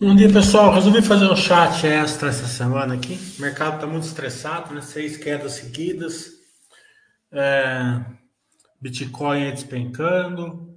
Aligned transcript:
Bom 0.00 0.14
dia, 0.14 0.32
pessoal. 0.32 0.72
Resolvi 0.72 1.02
fazer 1.02 1.28
um 1.28 1.34
chat 1.34 1.84
extra 1.84 2.28
essa 2.28 2.46
semana 2.46 2.94
aqui. 2.94 3.18
O 3.36 3.42
mercado 3.42 3.74
está 3.74 3.86
muito 3.88 4.04
estressado, 4.04 4.72
né? 4.72 4.80
Seis 4.80 5.16
quedas 5.16 5.54
seguidas. 5.54 6.34
É... 7.32 8.04
Bitcoin 8.80 9.50
despencando. 9.50 10.72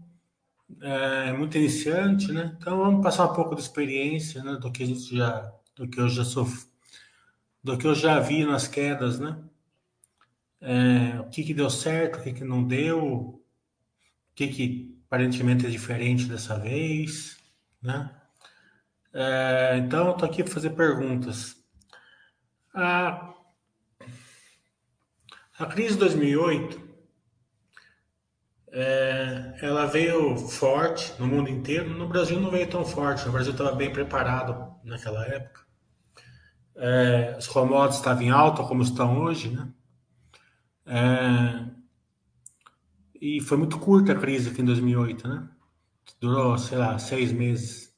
É 0.82 1.34
muito 1.34 1.56
iniciante, 1.56 2.32
né? 2.32 2.58
Então 2.60 2.80
vamos 2.80 3.04
passar 3.04 3.26
um 3.26 3.36
pouco 3.36 3.54
de 3.54 3.62
experiência, 3.62 4.44
né? 4.44 4.58
Do 4.60 4.72
que 4.72 4.82
a 4.82 4.88
gente 4.88 5.16
já, 5.16 5.54
do 5.76 5.88
que 5.88 6.02
eu 6.02 6.10
já 6.10 6.26
sofri, 6.26 6.68
do 7.64 7.78
que 7.78 7.86
eu 7.86 7.94
já 7.94 8.20
vi 8.20 8.44
nas 8.44 8.68
quedas, 8.68 9.20
né? 9.20 9.38
É... 10.60 11.20
O 11.20 11.30
que 11.30 11.44
que 11.44 11.54
deu 11.54 11.70
certo, 11.70 12.18
o 12.18 12.24
que 12.24 12.34
que 12.34 12.44
não 12.44 12.64
deu, 12.64 13.06
o 13.06 13.42
que 14.34 14.48
que 14.48 15.00
aparentemente 15.06 15.68
é 15.68 15.70
diferente 15.70 16.26
dessa 16.26 16.58
vez, 16.58 17.38
né? 17.84 18.10
É, 19.14 19.78
então, 19.78 20.12
estou 20.12 20.28
aqui 20.28 20.44
para 20.44 20.54
fazer 20.54 20.72
perguntas. 20.72 21.56
A, 22.74 23.34
a 25.60 25.66
crise 25.66 25.94
de 25.94 26.00
2008, 26.00 26.82
é, 28.72 29.58
ela 29.62 29.86
veio 29.86 30.38
forte 30.38 31.14
no 31.20 31.28
mundo 31.28 31.50
inteiro. 31.50 31.90
No 31.90 32.08
Brasil 32.08 32.40
não 32.40 32.50
veio 32.50 32.70
tão 32.70 32.86
forte. 32.86 33.28
O 33.28 33.32
Brasil 33.32 33.52
estava 33.52 33.74
bem 33.74 33.92
preparado 33.92 34.76
naquela 34.84 35.26
época. 35.26 35.62
É, 36.76 37.36
os 37.38 37.48
commodities 37.48 37.98
estavam 37.98 38.24
em 38.24 38.30
alta, 38.30 38.64
como 38.64 38.82
estão 38.82 39.20
hoje, 39.20 39.50
né? 39.50 39.68
É, 40.86 41.66
e 43.22 43.40
foi 43.42 43.58
muito 43.58 43.78
curta 43.78 44.14
a 44.14 44.20
crise 44.20 44.50
aqui 44.50 44.62
em 44.62 44.66
2008, 44.66 45.28
né? 45.28 45.48
Durou, 46.20 46.58
sei 46.58 46.78
lá, 46.78 46.98
seis 46.98 47.32
meses. 47.32 47.91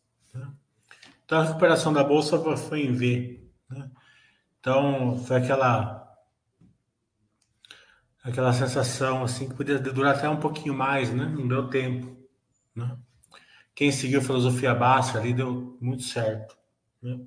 Então 1.25 1.39
a 1.39 1.44
recuperação 1.44 1.94
da 1.94 2.03
bolsa 2.03 2.38
foi 2.57 2.81
em 2.81 2.94
V. 2.94 3.44
Né? 3.69 3.89
Então 4.59 5.17
foi 5.17 5.38
aquela 5.38 6.01
aquela 8.23 8.53
sensação 8.53 9.23
assim 9.23 9.50
que 9.50 9.56
podia 9.56 9.78
durar 9.78 10.16
até 10.16 10.29
um 10.29 10.39
pouquinho 10.39 10.73
mais, 10.73 11.13
né? 11.13 11.25
Não 11.25 11.47
deu 11.47 11.67
tempo. 11.67 12.16
Né? 12.75 12.97
Quem 13.75 13.91
seguiu 13.91 14.19
a 14.19 14.23
filosofia 14.23 14.73
Basser 14.73 15.17
ali 15.17 15.33
deu 15.33 15.78
muito 15.81 16.03
certo. 16.03 16.57
Né? 17.01 17.19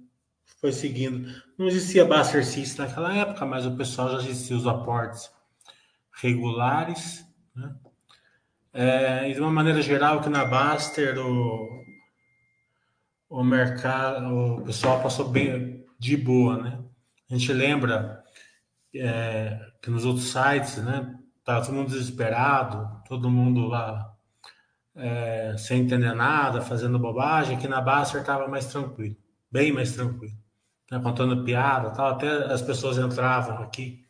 Foi 0.60 0.72
seguindo. 0.72 1.30
Não 1.58 1.66
existia 1.66 2.04
Basser 2.04 2.44
System 2.44 2.86
naquela 2.86 3.14
época, 3.14 3.44
mas 3.44 3.66
o 3.66 3.76
pessoal 3.76 4.10
já 4.10 4.18
existia 4.18 4.56
os 4.56 4.66
aportes 4.66 5.30
regulares. 6.12 7.26
Né? 7.54 7.74
É, 8.72 9.30
e 9.30 9.34
de 9.34 9.40
uma 9.40 9.50
maneira 9.50 9.82
geral, 9.82 10.20
que 10.20 10.28
na 10.28 10.44
Baster 10.44 11.18
o, 11.18 11.84
o 13.28 13.42
mercado, 13.42 14.58
o 14.58 14.62
pessoal 14.62 15.02
passou 15.02 15.28
bem 15.28 15.84
de 15.98 16.16
boa, 16.16 16.62
né? 16.62 16.84
A 17.30 17.36
gente 17.36 17.52
lembra 17.52 18.22
é, 18.94 19.60
que 19.82 19.90
nos 19.90 20.04
outros 20.04 20.30
sites, 20.30 20.76
né? 20.78 21.14
Tava 21.44 21.64
todo 21.64 21.74
mundo 21.74 21.90
desesperado, 21.90 23.02
todo 23.08 23.30
mundo 23.30 23.66
lá 23.66 24.12
é, 24.94 25.56
sem 25.58 25.82
entender 25.82 26.14
nada, 26.14 26.60
fazendo 26.60 26.98
bobagem. 26.98 27.56
Aqui 27.56 27.68
na 27.68 27.80
Baster 27.80 28.20
estava 28.20 28.48
mais 28.48 28.66
tranquilo, 28.66 29.16
bem 29.50 29.72
mais 29.72 29.92
tranquilo, 29.92 30.36
né? 30.90 31.00
contando 31.00 31.44
piada, 31.44 31.90
tal. 31.90 32.08
Até 32.08 32.52
as 32.52 32.62
pessoas 32.62 32.98
entravam 32.98 33.62
aqui, 33.62 34.04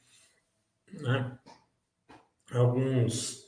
né? 0.92 1.38
Alguns 2.52 3.44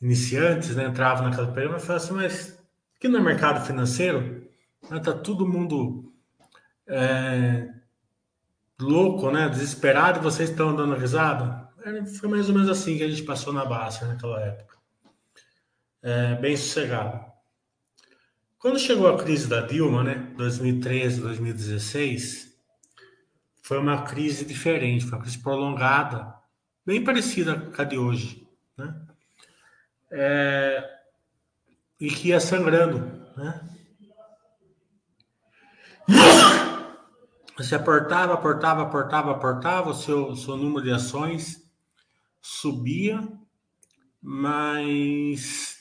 iniciantes 0.00 0.76
né, 0.76 0.86
entravam 0.86 1.28
naquela 1.28 1.50
pergunta 1.50 1.82
e 1.82 1.86
falavam 1.86 2.04
assim, 2.04 2.14
mas 2.14 2.62
aqui 2.96 3.08
no 3.08 3.22
mercado 3.22 3.64
financeiro 3.64 4.43
Está 4.84 5.14
né, 5.14 5.20
todo 5.22 5.48
mundo 5.48 6.12
é, 6.86 7.68
louco, 8.80 9.30
né? 9.30 9.48
Desesperado 9.48 10.20
vocês 10.20 10.50
estão 10.50 10.74
dando 10.74 10.94
risada. 10.94 11.68
É, 11.84 12.04
foi 12.06 12.28
mais 12.28 12.48
ou 12.48 12.54
menos 12.54 12.68
assim 12.68 12.96
que 12.96 13.02
a 13.02 13.08
gente 13.08 13.22
passou 13.22 13.52
na 13.52 13.64
Baixa 13.64 14.06
naquela 14.06 14.40
época. 14.40 14.76
É, 16.02 16.34
bem 16.36 16.56
sossegado. 16.56 17.24
Quando 18.58 18.78
chegou 18.78 19.08
a 19.08 19.18
crise 19.18 19.48
da 19.48 19.60
Dilma, 19.60 20.02
né? 20.02 20.32
2013, 20.36 21.20
2016, 21.20 22.54
foi 23.62 23.78
uma 23.78 24.02
crise 24.02 24.44
diferente, 24.44 25.04
foi 25.04 25.18
uma 25.18 25.22
crise 25.22 25.38
prolongada, 25.38 26.34
bem 26.84 27.02
parecida 27.02 27.58
com 27.58 27.80
a 27.80 27.84
de 27.84 27.98
hoje, 27.98 28.46
né? 28.76 29.00
É, 30.10 30.90
e 31.98 32.08
que 32.08 32.28
ia 32.28 32.40
sangrando, 32.40 33.00
né? 33.36 33.73
Você 37.56 37.76
aportava, 37.76 38.34
aportava, 38.34 38.82
aportava, 38.82 39.30
aportava, 39.30 39.90
o 39.90 39.94
seu, 39.94 40.34
seu 40.34 40.56
número 40.56 40.82
de 40.82 40.90
ações 40.90 41.64
subia, 42.40 43.26
mas 44.20 45.78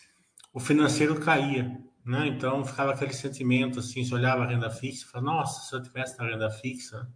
o 0.53 0.59
financeiro 0.59 1.19
caía, 1.19 1.77
né? 2.05 2.27
Então 2.27 2.63
ficava 2.63 2.93
aquele 2.93 3.13
sentimento 3.13 3.79
assim, 3.79 4.05
se 4.05 4.13
olhava 4.13 4.43
a 4.43 4.47
renda 4.47 4.69
fixa, 4.69 5.07
falava, 5.07 5.31
nossa, 5.31 5.67
se 5.67 5.75
eu 5.75 5.81
tivesse 5.81 6.17
na 6.19 6.25
renda 6.25 6.49
fixa, 6.51 7.09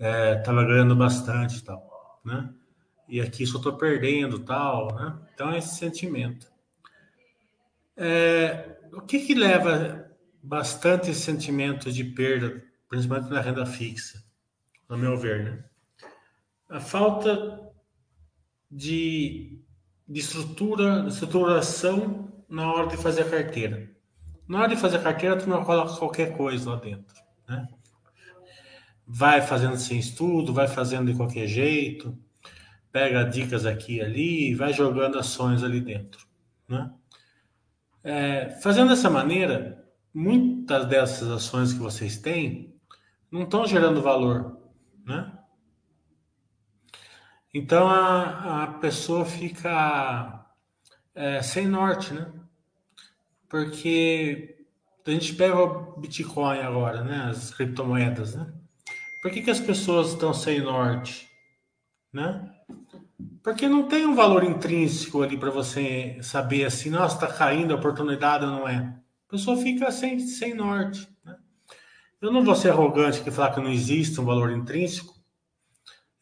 é, 0.00 0.36
ganhando 0.44 0.96
bastante 0.96 1.62
tal, 1.62 2.20
né? 2.24 2.50
E 3.06 3.20
aqui 3.20 3.46
só 3.46 3.58
estou 3.58 3.76
perdendo 3.76 4.38
tal, 4.40 4.94
né? 4.94 5.18
Então 5.34 5.50
é 5.50 5.58
esse 5.58 5.76
sentimento. 5.76 6.46
É, 7.96 8.78
o 8.92 9.02
que 9.02 9.20
que 9.20 9.34
leva 9.34 10.07
bastante 10.42 11.14
sentimento 11.14 11.92
de 11.92 12.04
perda, 12.04 12.62
principalmente 12.88 13.30
na 13.30 13.40
renda 13.40 13.66
fixa, 13.66 14.22
no 14.88 14.96
meu 14.96 15.16
ver, 15.16 15.44
né? 15.44 15.64
A 16.68 16.80
falta 16.80 17.60
de, 18.70 19.60
de 20.06 20.20
estrutura, 20.20 21.02
de 21.02 21.08
estruturação 21.08 22.32
na 22.48 22.72
hora 22.72 22.88
de 22.88 22.96
fazer 22.96 23.22
a 23.22 23.30
carteira. 23.30 23.90
Na 24.46 24.60
hora 24.60 24.68
de 24.68 24.80
fazer 24.80 24.96
a 24.96 25.02
carteira, 25.02 25.36
tu 25.36 25.48
não 25.48 25.64
coloca 25.64 25.96
qualquer 25.96 26.36
coisa 26.36 26.70
lá 26.70 26.76
dentro, 26.76 27.14
né? 27.46 27.68
Vai 29.06 29.40
fazendo 29.40 29.76
sem 29.76 29.98
estudo, 29.98 30.52
vai 30.52 30.68
fazendo 30.68 31.10
de 31.10 31.16
qualquer 31.16 31.46
jeito, 31.46 32.18
pega 32.92 33.24
dicas 33.24 33.64
aqui 33.64 33.96
e 33.96 34.00
ali, 34.00 34.54
vai 34.54 34.72
jogando 34.72 35.18
ações 35.18 35.62
ali 35.62 35.80
dentro, 35.80 36.26
né? 36.66 36.90
É, 38.02 38.50
fazendo 38.62 38.88
dessa 38.88 39.10
maneira, 39.10 39.77
muitas 40.12 40.86
dessas 40.86 41.28
ações 41.28 41.72
que 41.72 41.78
vocês 41.78 42.18
têm 42.18 42.74
não 43.30 43.42
estão 43.42 43.66
gerando 43.66 44.02
valor, 44.02 44.58
né? 45.04 45.32
Então 47.52 47.88
a, 47.88 48.64
a 48.64 48.66
pessoa 48.66 49.24
fica 49.24 50.46
é, 51.14 51.42
sem 51.42 51.66
norte, 51.66 52.12
né? 52.14 52.30
Porque 53.48 54.66
a 55.06 55.10
gente 55.10 55.34
pega 55.34 55.56
o 55.56 55.98
Bitcoin 55.98 56.58
agora, 56.58 57.02
né? 57.02 57.28
As 57.30 57.52
criptomoedas, 57.52 58.34
né? 58.34 58.52
Por 59.22 59.32
que, 59.32 59.42
que 59.42 59.50
as 59.50 59.60
pessoas 59.60 60.10
estão 60.12 60.32
sem 60.32 60.60
norte, 60.60 61.28
né? 62.12 62.54
Porque 63.42 63.68
não 63.68 63.88
tem 63.88 64.06
um 64.06 64.14
valor 64.14 64.44
intrínseco 64.44 65.22
ali 65.22 65.36
para 65.36 65.50
você 65.50 66.18
saber 66.22 66.64
assim, 66.64 66.90
nossa, 66.90 67.14
está 67.14 67.26
caindo, 67.26 67.72
a 67.72 67.76
oportunidade 67.76 68.44
não 68.44 68.68
é. 68.68 68.94
A 69.28 69.32
pessoa 69.32 69.58
fica 69.58 69.92
sem, 69.92 70.18
sem 70.18 70.54
norte. 70.54 71.06
Né? 71.22 71.36
Eu 72.18 72.32
não 72.32 72.42
vou 72.42 72.54
ser 72.54 72.70
arrogante 72.70 73.20
que 73.20 73.30
falar 73.30 73.52
que 73.52 73.60
não 73.60 73.70
existe 73.70 74.18
um 74.18 74.24
valor 74.24 74.50
intrínseco. 74.50 75.14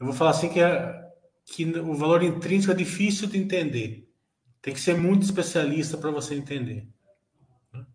Eu 0.01 0.07
vou 0.07 0.15
falar 0.15 0.31
assim 0.31 0.49
que, 0.49 0.59
é, 0.59 1.09
que 1.45 1.65
o 1.65 1.95
valor 1.95 2.25
intrínseco 2.25 2.73
é 2.73 2.77
difícil 2.77 3.29
de 3.29 3.39
entender. 3.39 4.13
Tem 4.61 4.75
que 4.75 4.81
ser 4.81 4.99
muito 4.99 5.23
especialista 5.23 5.97
para 5.97 6.11
você 6.11 6.35
entender. 6.35 6.89
Né? 7.73 7.87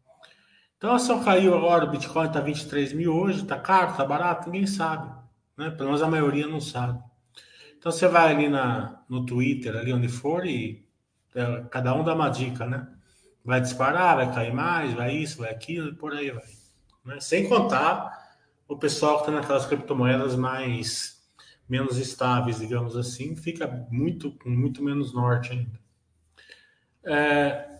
Então 0.77 0.93
a 0.93 0.95
ação 0.95 1.21
caiu 1.21 1.53
agora, 1.57 1.83
o 1.83 1.91
Bitcoin 1.91 2.27
está 2.27 2.39
23 2.39 2.93
mil 2.93 3.13
hoje, 3.13 3.41
está 3.41 3.59
caro, 3.59 3.91
está 3.91 4.05
barato, 4.05 4.49
ninguém 4.49 4.65
sabe. 4.65 5.13
Né? 5.57 5.71
Pelo 5.71 5.89
menos 5.89 6.01
a 6.01 6.09
maioria 6.09 6.47
não 6.47 6.61
sabe. 6.61 7.03
Então 7.77 7.91
você 7.91 8.07
vai 8.07 8.33
ali 8.33 8.47
na, 8.47 9.03
no 9.09 9.25
Twitter, 9.25 9.75
ali 9.75 9.91
onde 9.91 10.07
for, 10.07 10.45
e 10.45 10.87
é, 11.35 11.65
cada 11.69 11.93
um 11.93 12.01
dá 12.01 12.15
uma 12.15 12.29
dica, 12.29 12.65
né? 12.65 12.87
Vai 13.43 13.59
disparar, 13.59 14.15
vai 14.15 14.33
cair 14.33 14.53
mais, 14.53 14.93
vai 14.93 15.15
isso, 15.15 15.39
vai 15.39 15.49
aquilo, 15.49 15.89
e 15.89 15.95
por 15.95 16.13
aí 16.13 16.31
vai. 16.31 16.43
Né? 17.05 17.19
Sem 17.19 17.47
contar 17.47 18.37
o 18.67 18.77
pessoal 18.77 19.15
que 19.17 19.21
está 19.23 19.31
naquelas 19.31 19.65
criptomoedas 19.65 20.35
mais 20.35 21.21
menos 21.67 21.97
estáveis, 21.97 22.59
digamos 22.59 22.95
assim, 22.97 23.35
fica 23.35 23.87
muito 23.89 24.37
muito 24.45 24.83
menos 24.83 25.13
norte 25.13 25.53
ainda. 25.53 25.79
É, 27.03 27.79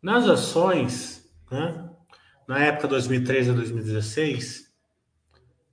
nas 0.00 0.28
ações, 0.28 1.28
né, 1.50 1.90
na 2.46 2.58
época 2.58 2.88
2013 2.88 3.50
a 3.50 3.54
2016, 3.54 4.72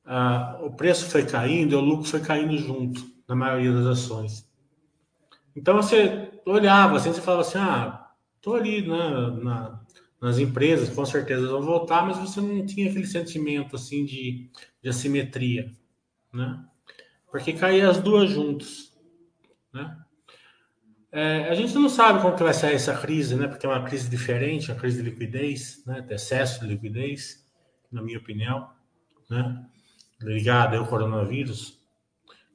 ah, 0.05 0.57
o 0.61 0.71
preço 0.71 1.05
foi 1.05 1.25
caindo 1.25 1.73
e 1.73 1.75
o 1.75 1.81
lucro 1.81 2.07
foi 2.07 2.19
caindo 2.19 2.57
junto, 2.57 3.05
na 3.27 3.35
maioria 3.35 3.71
das 3.71 3.85
ações. 3.85 4.49
Então 5.55 5.75
você 5.75 6.31
olhava 6.45 6.97
assim, 6.97 7.11
você 7.11 7.21
falava 7.21 7.41
assim, 7.41 7.57
ah, 7.57 7.98
Estou 8.39 8.55
ali 8.55 8.87
na, 8.87 9.31
na, 9.31 9.81
nas 10.21 10.39
empresas, 10.39 10.89
com 10.89 11.05
certeza 11.05 11.45
vão 11.45 11.61
voltar, 11.61 12.05
mas 12.05 12.17
você 12.17 12.39
não 12.39 12.65
tinha 12.65 12.89
aquele 12.89 13.05
sentimento 13.05 13.75
assim 13.75 14.05
de, 14.05 14.49
de 14.81 14.87
assimetria, 14.89 15.69
né? 16.33 16.65
Porque 17.29 17.51
caía 17.51 17.89
as 17.89 17.97
duas 17.97 18.29
juntas, 18.29 18.97
né? 19.73 20.05
É, 21.11 21.49
a 21.49 21.53
gente 21.53 21.73
não 21.75 21.89
sabe 21.89 22.21
como 22.21 22.33
que 22.33 22.43
vai 22.43 22.53
sair 22.53 22.75
essa 22.75 22.95
crise, 22.97 23.35
né? 23.35 23.45
Porque 23.45 23.65
é 23.65 23.69
uma 23.69 23.83
crise 23.83 24.09
diferente, 24.09 24.71
uma 24.71 24.79
crise 24.79 25.03
de 25.03 25.09
liquidez, 25.09 25.83
né? 25.85 25.99
De 25.99 26.13
excesso 26.13 26.61
de 26.61 26.67
liquidez, 26.67 27.45
na 27.91 28.01
minha 28.01 28.19
opinião, 28.19 28.69
né? 29.29 29.65
Ligada 30.21 30.77
ao 30.77 30.87
coronavírus, 30.87 31.77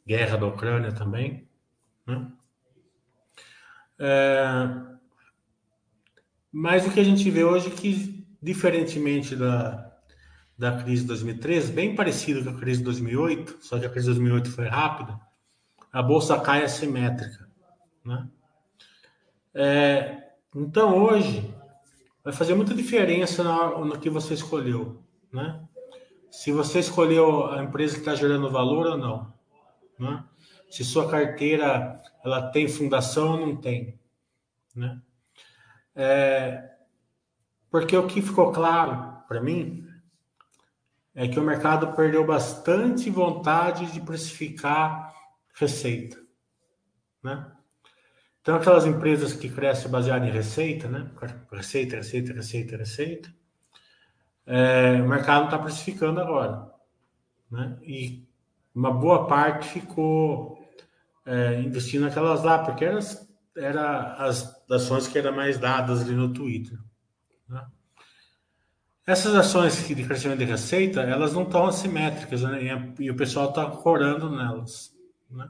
guerra 0.06 0.38
da 0.38 0.46
Ucrânia 0.46 0.92
também, 0.92 1.46
né? 2.06 2.26
É, 3.98 4.93
mas 6.56 6.86
o 6.86 6.90
que 6.92 7.00
a 7.00 7.04
gente 7.04 7.28
vê 7.32 7.42
hoje 7.42 7.66
é 7.66 7.70
que, 7.70 8.24
diferentemente 8.40 9.34
da, 9.34 9.92
da 10.56 10.80
crise 10.80 11.02
de 11.02 11.08
2013, 11.08 11.72
bem 11.72 11.96
parecido 11.96 12.44
com 12.44 12.56
a 12.56 12.60
crise 12.60 12.78
de 12.78 12.84
2008, 12.84 13.58
só 13.60 13.76
que 13.76 13.84
a 13.84 13.90
crise 13.90 14.06
de 14.06 14.12
2008 14.12 14.52
foi 14.52 14.68
rápida, 14.68 15.20
a 15.92 16.00
bolsa 16.00 16.38
cai 16.40 16.62
assimétrica, 16.62 17.50
né? 18.04 18.28
É, 19.52 20.28
então 20.54 20.96
hoje 20.96 21.52
vai 22.22 22.32
fazer 22.32 22.54
muita 22.54 22.72
diferença 22.72 23.42
no, 23.42 23.86
no 23.86 23.98
que 23.98 24.08
você 24.08 24.34
escolheu, 24.34 25.02
né? 25.32 25.60
Se 26.30 26.52
você 26.52 26.78
escolheu 26.78 27.50
a 27.50 27.64
empresa 27.64 27.94
que 27.94 28.00
está 28.00 28.14
gerando 28.14 28.48
valor 28.48 28.86
ou 28.86 28.96
não, 28.96 29.34
né? 29.98 30.24
Se 30.70 30.84
sua 30.84 31.10
carteira 31.10 32.00
ela 32.24 32.48
tem 32.52 32.68
fundação 32.68 33.32
ou 33.32 33.44
não 33.44 33.56
tem, 33.56 33.98
né? 34.72 35.02
É, 35.94 36.70
porque 37.70 37.96
o 37.96 38.06
que 38.06 38.22
ficou 38.22 38.52
claro 38.52 39.22
para 39.28 39.40
mim 39.40 39.86
é 41.14 41.28
que 41.28 41.38
o 41.38 41.42
mercado 41.42 41.92
perdeu 41.92 42.26
bastante 42.26 43.08
vontade 43.08 43.92
de 43.92 44.00
precificar 44.00 45.14
receita, 45.54 46.20
né? 47.22 47.50
Então, 48.40 48.56
aquelas 48.56 48.84
empresas 48.84 49.32
que 49.32 49.48
crescem 49.48 49.90
baseadas 49.90 50.28
em 50.28 50.30
receita, 50.30 50.86
né? 50.86 51.10
Receita, 51.50 51.96
receita, 51.96 52.32
receita, 52.34 52.76
receita. 52.76 53.34
É, 54.44 55.00
o 55.00 55.08
mercado 55.08 55.46
está 55.46 55.58
precificando 55.58 56.20
agora, 56.20 56.70
né? 57.50 57.78
E 57.82 58.28
uma 58.74 58.92
boa 58.92 59.26
parte 59.26 59.68
ficou 59.68 60.62
é, 61.24 61.60
investindo 61.60 62.02
naquelas 62.02 62.42
lá, 62.42 62.58
porque 62.58 62.84
elas 62.84 63.26
era 63.56 64.14
as 64.14 64.53
ações 64.70 65.06
que 65.06 65.18
eram 65.18 65.34
mais 65.34 65.58
dadas 65.58 66.02
ali 66.02 66.14
no 66.14 66.32
Twitter. 66.32 66.78
Né? 67.48 67.64
Essas 69.06 69.34
ações 69.34 69.86
de 69.86 70.04
crescimento 70.04 70.38
de 70.38 70.44
receita, 70.44 71.02
elas 71.02 71.34
não 71.34 71.42
estão 71.42 71.66
assimétricas, 71.66 72.42
né? 72.42 72.94
e, 72.98 73.10
o 73.10 73.16
pessoal 73.16 73.50
está 73.50 73.66
corando 73.66 74.30
nelas. 74.30 74.94
Né? 75.30 75.48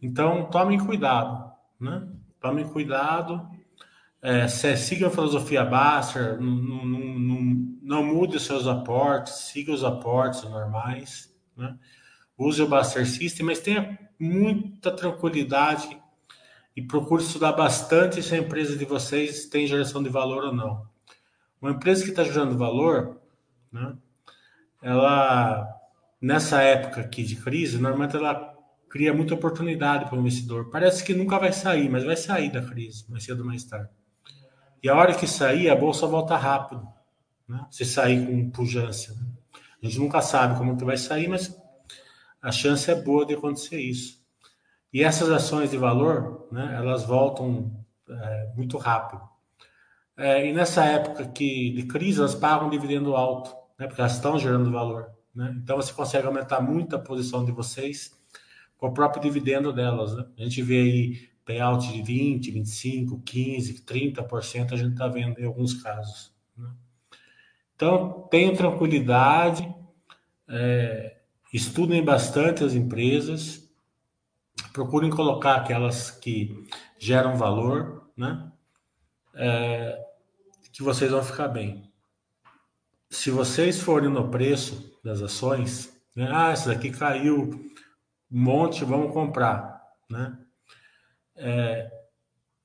Então, 0.00 0.48
tomem 0.50 0.78
cuidado. 0.78 1.52
Né? 1.80 2.06
Tomem 2.40 2.68
cuidado. 2.68 3.48
É, 4.20 4.42
a 4.42 4.48
filosofia 4.48 5.64
Baster, 5.64 6.40
não, 6.40 6.54
não, 6.54 6.84
não, 6.84 7.78
não, 7.82 8.04
mude 8.04 8.36
os 8.36 8.44
seus 8.44 8.68
aportes, 8.68 9.32
siga 9.34 9.72
os 9.72 9.82
aportes 9.82 10.44
normais. 10.44 11.34
Né? 11.56 11.76
Use 12.38 12.62
o 12.62 12.68
Baster 12.68 13.04
System, 13.04 13.44
mas 13.44 13.58
tenha 13.58 13.98
muita 14.18 14.92
tranquilidade 14.92 16.00
e 16.76 16.82
procure 16.82 17.22
estudar 17.22 17.52
bastante 17.52 18.22
se 18.22 18.34
a 18.34 18.38
empresa 18.38 18.76
de 18.76 18.84
vocês 18.84 19.46
tem 19.46 19.66
geração 19.66 20.02
de 20.02 20.08
valor 20.08 20.44
ou 20.44 20.54
não. 20.54 20.86
Uma 21.60 21.72
empresa 21.72 22.02
que 22.02 22.10
está 22.10 22.24
gerando 22.24 22.56
valor, 22.56 23.20
né, 23.70 23.94
ela, 24.80 25.68
nessa 26.20 26.60
época 26.62 27.02
aqui 27.02 27.22
de 27.22 27.36
crise, 27.36 27.78
normalmente 27.78 28.16
ela 28.16 28.52
cria 28.88 29.14
muita 29.14 29.34
oportunidade 29.34 30.06
para 30.06 30.16
o 30.16 30.20
investidor. 30.20 30.70
Parece 30.70 31.04
que 31.04 31.14
nunca 31.14 31.38
vai 31.38 31.52
sair, 31.52 31.88
mas 31.88 32.04
vai 32.04 32.16
sair 32.16 32.50
da 32.50 32.60
crise, 32.60 33.04
mais 33.08 33.24
cedo 33.24 33.40
ou 33.40 33.46
mais 33.46 33.64
tarde. 33.64 33.88
E 34.82 34.88
a 34.88 34.96
hora 34.96 35.14
que 35.14 35.26
sair, 35.26 35.70
a 35.70 35.76
bolsa 35.76 36.06
volta 36.06 36.36
rápido. 36.36 36.86
Né? 37.48 37.64
Se 37.70 37.84
sair 37.84 38.26
com 38.26 38.50
pujança. 38.50 39.14
Né? 39.14 39.26
A 39.82 39.86
gente 39.86 39.98
nunca 39.98 40.20
sabe 40.20 40.58
como 40.58 40.76
que 40.76 40.84
vai 40.84 40.96
sair, 40.96 41.28
mas 41.28 41.56
a 42.40 42.50
chance 42.50 42.90
é 42.90 42.94
boa 42.94 43.24
de 43.24 43.34
acontecer 43.34 43.80
isso. 43.80 44.21
E 44.92 45.02
essas 45.02 45.30
ações 45.30 45.70
de 45.70 45.76
valor, 45.76 46.48
né, 46.52 46.74
elas 46.76 47.04
voltam 47.04 47.84
é, 48.08 48.52
muito 48.54 48.76
rápido. 48.76 49.22
É, 50.16 50.46
e 50.46 50.52
nessa 50.52 50.84
época 50.84 51.26
que, 51.28 51.70
de 51.70 51.84
crise, 51.84 52.20
elas 52.20 52.34
pagam 52.34 52.66
um 52.66 52.70
dividendo 52.70 53.16
alto, 53.16 53.50
né, 53.78 53.86
porque 53.86 54.00
elas 54.00 54.14
estão 54.14 54.38
gerando 54.38 54.70
valor. 54.70 55.10
Né? 55.34 55.54
Então 55.62 55.76
você 55.76 55.92
consegue 55.92 56.26
aumentar 56.26 56.60
muito 56.60 56.94
a 56.94 56.98
posição 56.98 57.44
de 57.44 57.52
vocês 57.52 58.12
com 58.76 58.88
o 58.88 58.92
próprio 58.92 59.22
dividendo 59.22 59.72
delas. 59.72 60.14
Né? 60.14 60.26
A 60.38 60.42
gente 60.42 60.62
vê 60.62 60.80
aí 60.80 61.32
payout 61.44 61.90
de 61.90 62.02
20, 62.02 62.50
25, 62.50 63.20
15, 63.20 63.84
30%, 63.84 64.72
a 64.72 64.76
gente 64.76 64.92
está 64.92 65.08
vendo 65.08 65.38
em 65.40 65.44
alguns 65.44 65.74
casos. 65.82 66.32
Né? 66.56 66.68
Então, 67.74 68.28
tenham 68.30 68.54
tranquilidade, 68.54 69.74
é, 70.48 71.16
estudem 71.52 72.04
bastante 72.04 72.62
as 72.62 72.74
empresas, 72.74 73.61
procurem 74.72 75.10
colocar 75.10 75.56
aquelas 75.56 76.10
que 76.10 76.66
geram 76.98 77.36
valor, 77.36 78.10
né? 78.16 78.50
É, 79.34 79.98
que 80.72 80.82
vocês 80.82 81.10
vão 81.10 81.22
ficar 81.22 81.48
bem. 81.48 81.90
Se 83.10 83.30
vocês 83.30 83.80
forem 83.80 84.08
no 84.08 84.30
preço 84.30 84.98
das 85.04 85.20
ações, 85.20 85.94
né? 86.16 86.28
ah, 86.32 86.50
essa 86.50 86.70
daqui 86.70 86.90
caiu 86.90 87.50
um 88.30 88.40
monte, 88.40 88.84
vamos 88.84 89.12
comprar, 89.12 89.82
né? 90.08 90.38
É, 91.36 91.90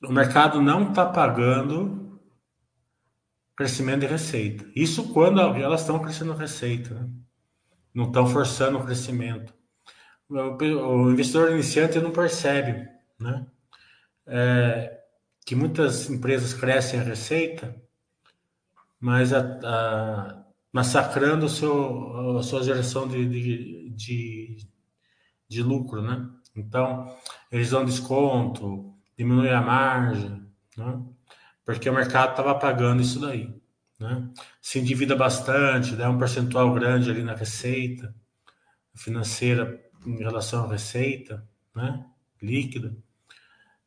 o 0.03 0.11
mercado 0.11 0.61
não 0.61 0.89
está 0.89 1.05
pagando 1.05 2.21
crescimento 3.55 4.01
de 4.01 4.07
receita. 4.07 4.65
Isso 4.75 5.11
quando 5.11 5.41
elas 5.41 5.81
estão 5.81 5.99
crescendo 5.99 6.33
receita, 6.33 6.93
né? 6.93 7.09
não 7.93 8.05
estão 8.05 8.27
forçando 8.27 8.77
o 8.77 8.85
crescimento 8.85 9.56
o 10.29 11.11
investidor 11.11 11.51
iniciante 11.51 11.99
não 11.99 12.11
percebe, 12.11 12.87
né? 13.19 13.45
É, 14.25 14.99
que 15.45 15.55
muitas 15.55 16.09
empresas 16.09 16.53
crescem 16.53 16.99
a 16.99 17.03
receita, 17.03 17.73
mas 18.99 19.31
a, 19.31 19.39
a, 19.63 20.45
massacrando 20.71 21.45
o 21.45 21.49
seu, 21.49 22.37
a 22.37 22.43
sua 22.43 22.61
geração 22.61 23.07
de, 23.07 23.25
de, 23.25 23.89
de, 23.91 24.57
de, 25.47 25.63
lucro, 25.63 26.01
né? 26.01 26.29
Então, 26.55 27.15
eles 27.49 27.69
dão 27.69 27.85
desconto, 27.85 28.93
diminui 29.17 29.49
a 29.49 29.61
margem, 29.61 30.45
né? 30.75 31.01
Porque 31.63 31.89
o 31.89 31.93
mercado 31.93 32.31
estava 32.31 32.55
pagando 32.55 33.01
isso 33.01 33.19
daí, 33.21 33.55
né? 33.97 34.29
Se 34.61 34.79
endivida 34.79 35.15
bastante, 35.15 35.95
dá 35.95 36.09
um 36.09 36.17
percentual 36.17 36.73
grande 36.73 37.09
ali 37.09 37.23
na 37.23 37.33
receita 37.33 38.13
financeira 38.93 39.86
em 40.07 40.17
relação 40.17 40.65
à 40.65 40.71
receita, 40.71 41.47
né, 41.75 42.05
líquida, 42.41 42.95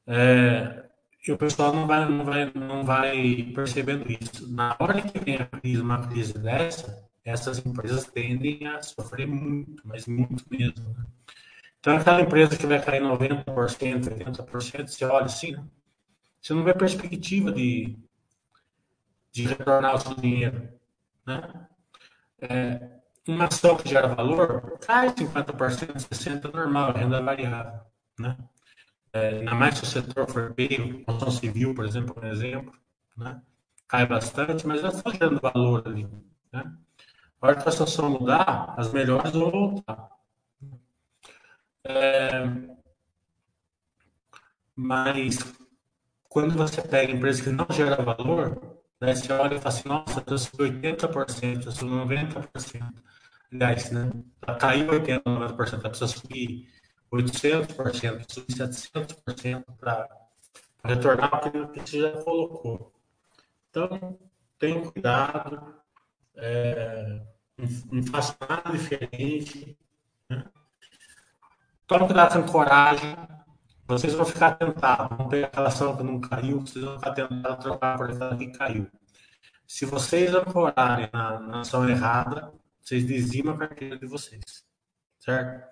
é, 0.07 0.85
e 1.27 1.33
o 1.33 1.39
pessoal 1.39 1.75
não 1.75 1.87
vai, 1.87 2.09
não, 2.09 2.25
vai, 2.25 2.53
não 2.55 2.85
vai 2.85 3.53
percebendo 3.55 4.11
isso. 4.11 4.51
Na 4.51 4.75
hora 4.79 5.03
que 5.03 5.19
vem 5.19 5.37
a 5.37 5.47
crise, 5.47 5.81
uma 5.81 6.07
crise 6.09 6.39
dessa, 6.39 7.09
essas 7.25 7.65
empresas 7.65 8.07
tendem 8.07 8.67
a 8.67 8.83
sofrer 8.83 9.27
muito, 9.27 9.87
mas 9.87 10.07
muito 10.07 10.45
mesmo. 10.51 10.89
Né? 10.91 11.05
Então, 11.79 11.97
aquela 11.97 12.23
empresa 12.23 12.57
que 12.57 12.67
vai 12.67 12.83
cair 12.83 13.03
90%, 13.03 13.45
80%, 13.45 14.89
você 14.89 15.05
olha 15.05 15.27
assim, 15.27 15.53
né? 15.53 15.65
você 16.41 16.55
não 16.55 16.65
vê 16.65 16.75
perspectiva 16.75 17.53
de, 17.53 17.97
de 19.31 19.47
retornar 19.47 19.95
o 19.95 20.01
seu 20.01 20.15
dinheiro. 20.15 20.69
Né? 21.27 21.67
É, 22.41 23.00
uma 23.29 23.47
ação 23.47 23.77
que 23.77 23.89
gera 23.89 24.09
valor 24.09 24.79
cai 24.81 25.09
50%, 25.11 25.95
60% 25.95 26.53
normal, 26.53 26.93
renda 26.93 27.23
variável. 27.23 27.81
Né? 28.19 28.37
É, 29.13 29.29
ainda 29.39 29.55
mais 29.55 29.77
se 29.79 29.85
o 29.85 29.87
setor 29.87 30.29
for 30.31 30.55
bem, 30.55 31.03
construção 31.05 31.31
civil, 31.31 31.75
por 31.75 31.85
exemplo, 31.85 32.15
um 32.21 32.27
exemplo, 32.27 32.73
né? 33.17 33.41
cai 33.89 34.07
bastante, 34.07 34.67
mas 34.67 34.81
já 34.81 34.89
está 34.89 35.11
gerando 35.11 35.41
valor 35.41 35.83
ali. 35.87 36.09
Né? 36.53 36.73
A 37.41 37.47
hora 37.47 37.57
que 37.57 37.69
a 37.69 37.73
situação 37.73 38.11
mudar, 38.11 38.75
as 38.77 38.93
melhores 38.93 39.33
vão 39.33 39.51
voltar. 39.51 40.11
É, 41.85 42.45
mas 44.77 45.39
quando 46.29 46.57
você 46.57 46.81
pega 46.83 47.13
empresa 47.13 47.43
que 47.43 47.51
não 47.51 47.67
gera 47.71 48.03
valor, 48.03 48.81
né, 49.01 49.15
você 49.15 49.33
olha 49.33 49.57
e 49.57 49.59
fala 49.59 49.75
assim, 49.75 49.89
nossa, 49.89 50.23
eu 50.27 50.39
sou 50.39 50.61
80%, 50.61 51.67
eu 51.67 51.73
sou 51.73 51.89
90%. 51.89 52.93
Aliás, 53.53 53.91
né? 53.91 54.11
Caiu 54.59 54.89
80%, 54.89 55.23
90%, 55.25 55.81
precisa 55.81 56.07
subir 56.07 56.69
800%, 57.13 58.33
subir 58.33 58.55
700% 58.55 59.65
para 59.79 60.09
retornar 60.85 61.35
aquilo 61.35 61.69
que 61.69 61.81
você 61.81 62.01
já 62.01 62.13
colocou. 62.23 62.93
Então, 63.69 64.19
tenham 64.59 64.83
cuidado, 64.83 65.75
é, 66.37 67.21
não, 67.91 68.03
façam 68.05 68.37
nada 68.49 68.71
diferente. 68.71 69.77
Né? 70.29 70.45
Tome 71.87 72.07
cuidado 72.07 72.43
com 72.43 72.53
coragem. 72.53 73.17
Vocês 73.87 74.15
vão 74.15 74.25
ficar 74.25 74.53
tentados, 74.53 75.19
vão 75.19 75.29
pegar 75.29 75.49
aquela 75.49 75.69
ação 75.69 75.97
que 75.97 76.05
não 76.05 76.21
caiu, 76.21 76.61
vocês 76.61 76.85
vão 76.85 76.97
ficar 76.97 77.13
tentados 77.13 77.47
a 77.47 77.57
trocar 77.57 77.99
por 77.99 78.11
aquela 78.11 78.37
que 78.37 78.47
caiu. 78.53 78.87
Se 79.67 79.85
vocês 79.85 80.33
ancorarem 80.33 81.09
na, 81.13 81.41
na 81.41 81.61
ação 81.61 81.89
errada, 81.89 82.53
vocês 82.83 83.07
dizimam 83.07 83.55
a 83.55 83.59
carteira 83.59 83.99
de 83.99 84.07
vocês. 84.07 84.65
Certo? 85.19 85.69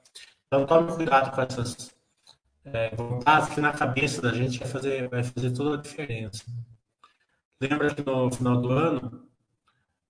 Então 0.47 0.67
tome 0.67 0.95
cuidado 0.95 1.35
com 1.35 1.43
essas 1.43 1.95
é, 2.65 2.95
vontades 2.95 3.55
que 3.55 3.61
na 3.61 3.73
cabeça 3.73 4.21
da 4.21 4.33
gente 4.33 4.59
vai 4.59 4.69
fazer, 4.69 5.09
vai 5.09 5.23
fazer 5.23 5.51
toda 5.53 5.79
a 5.79 5.83
diferença. 5.83 6.45
Lembra 7.61 7.95
que 7.95 8.03
no 8.05 8.31
final 8.31 8.61
do 8.61 8.73
ano, 8.73 9.29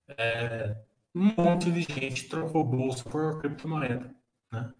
é, 0.07 0.75
um 1.15 1.33
monte 1.35 1.71
de 1.71 1.81
gente 1.81 2.27
trocou 2.27 2.63
bolsa 2.63 3.03
por 3.03 3.41
criptomoeda, 3.41 4.13
né? 4.51 4.73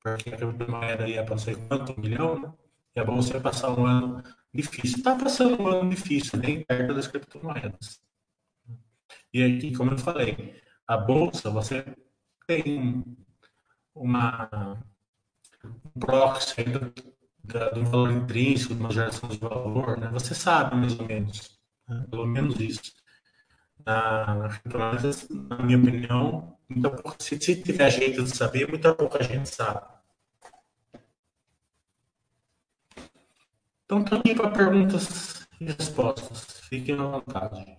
Porque 0.00 0.30
a 0.30 0.36
criptomoeda 0.36 1.08
ia 1.08 1.24
para 1.24 1.36
quanto 1.68 2.00
milhão, 2.00 2.40
né? 2.40 2.52
E 2.94 3.00
a 3.00 3.04
bolsa 3.04 3.34
ia 3.34 3.40
passar 3.40 3.78
um 3.78 3.84
ano 3.84 4.22
difícil. 4.52 4.98
Está 4.98 5.14
passando 5.14 5.60
um 5.62 5.68
ano 5.68 5.90
difícil, 5.90 6.38
nem 6.38 6.64
perto 6.64 6.94
das 6.94 7.06
criptomoedas. 7.06 8.00
E 9.32 9.42
aqui, 9.42 9.76
como 9.76 9.90
eu 9.90 9.98
falei, 9.98 10.62
a 10.86 10.96
bolsa, 10.96 11.50
você 11.50 11.84
tem 12.46 13.04
uma 13.94 14.78
um 15.64 16.00
proxy 16.00 16.62
do, 16.64 16.92
do 17.74 17.84
valor 17.84 18.12
intrínseco, 18.12 18.74
uma 18.74 18.90
geração 18.90 19.28
de 19.28 19.38
valor, 19.38 19.98
né? 19.98 20.08
Você 20.12 20.34
sabe 20.34 20.76
mais 20.76 20.98
ou 20.98 21.06
menos, 21.06 21.58
né? 21.88 22.06
pelo 22.10 22.26
menos 22.26 22.60
isso. 22.60 22.92
Na, 23.84 24.48
na 24.64 25.58
minha 25.62 25.78
opinião, 25.78 26.58
se, 27.18 27.40
se 27.40 27.62
tiver 27.62 27.90
jeito 27.90 28.24
de 28.24 28.36
saber, 28.36 28.68
muita 28.68 28.94
pouca 28.94 29.22
gente 29.22 29.48
sabe. 29.48 29.86
Então, 33.84 34.02
também 34.02 34.34
para 34.34 34.50
perguntas 34.50 35.46
e 35.60 35.64
respostas. 35.66 36.60
Fiquem 36.68 36.96
à 36.96 37.04
vontade. 37.04 37.78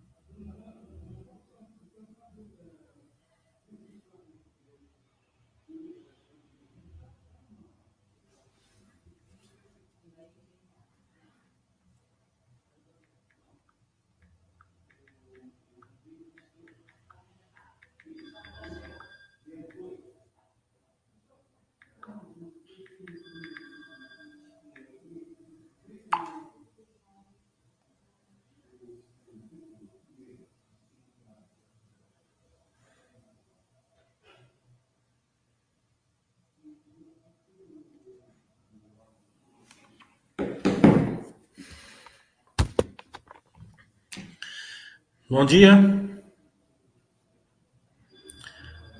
Bom 45.31 45.45
dia. 45.45 45.71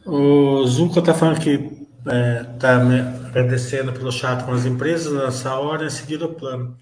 O 0.06 0.66
Zuko 0.66 1.00
está 1.00 1.14
falando 1.14 1.42
que 1.42 1.50
está 1.50 2.16
é, 2.16 2.44
tá 2.58 2.80
me 2.80 3.02
agradecendo 3.02 3.92
pelo 3.92 4.14
chat 4.14 4.46
com 4.46 4.54
as 4.54 4.66
empresas 4.66 5.12
nessa 5.12 5.60
hora 5.60 5.88
e 5.88 5.92
seguir 5.92 6.24
o 6.24 6.34
plano. 6.34 6.78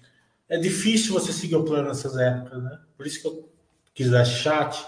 É 0.48 0.56
difícil 0.56 1.12
você 1.12 1.32
seguir 1.32 1.56
o 1.56 1.64
plano 1.64 1.88
nessas 1.88 2.16
épocas, 2.16 2.62
né? 2.62 2.78
Por 2.96 3.04
isso 3.08 3.20
que 3.20 3.26
eu 3.26 3.52
quis 3.92 4.08
dar 4.08 4.24
chat, 4.24 4.86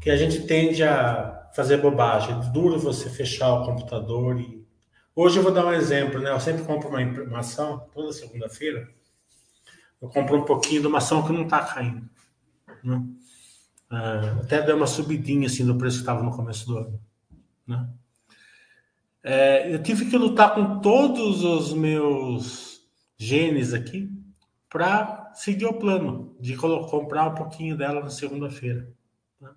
que 0.00 0.08
a 0.08 0.16
gente 0.16 0.46
tende 0.46 0.82
a 0.82 1.50
fazer 1.54 1.76
bobagem. 1.76 2.34
É 2.34 2.50
duro 2.52 2.78
você 2.78 3.10
fechar 3.10 3.60
o 3.60 3.66
computador 3.66 4.40
e... 4.40 4.66
Hoje 5.14 5.38
eu 5.38 5.42
vou 5.42 5.52
dar 5.52 5.66
um 5.66 5.74
exemplo, 5.74 6.18
né? 6.18 6.30
Eu 6.30 6.40
sempre 6.40 6.64
compro 6.64 6.88
uma, 6.88 6.98
uma 6.98 7.40
ação, 7.40 7.86
toda 7.92 8.10
segunda-feira, 8.10 8.88
eu 10.00 10.08
compro 10.08 10.38
um 10.38 10.46
pouquinho 10.46 10.80
de 10.80 10.86
uma 10.86 10.96
ação 10.96 11.22
que 11.22 11.30
não 11.30 11.42
está 11.42 11.62
caindo, 11.62 12.08
né? 12.82 13.04
Uh, 13.90 14.40
até 14.42 14.62
deu 14.62 14.76
uma 14.76 14.86
subidinha 14.86 15.46
assim 15.46 15.64
do 15.64 15.78
preço 15.78 15.96
que 15.96 16.02
estava 16.02 16.22
no 16.22 16.34
começo 16.34 16.66
do 16.66 16.78
ano. 16.78 17.00
Né? 17.66 17.88
É, 19.22 19.74
eu 19.74 19.82
tive 19.82 20.06
que 20.06 20.16
lutar 20.16 20.54
com 20.54 20.80
todos 20.80 21.42
os 21.42 21.72
meus 21.72 22.80
genes 23.18 23.74
aqui 23.74 24.10
para 24.70 25.32
seguir 25.34 25.66
o 25.66 25.74
plano 25.74 26.36
de 26.40 26.56
comprar 26.56 27.28
um 27.28 27.34
pouquinho 27.34 27.76
dela 27.76 28.00
na 28.00 28.10
segunda-feira. 28.10 28.88
Né? 29.40 29.50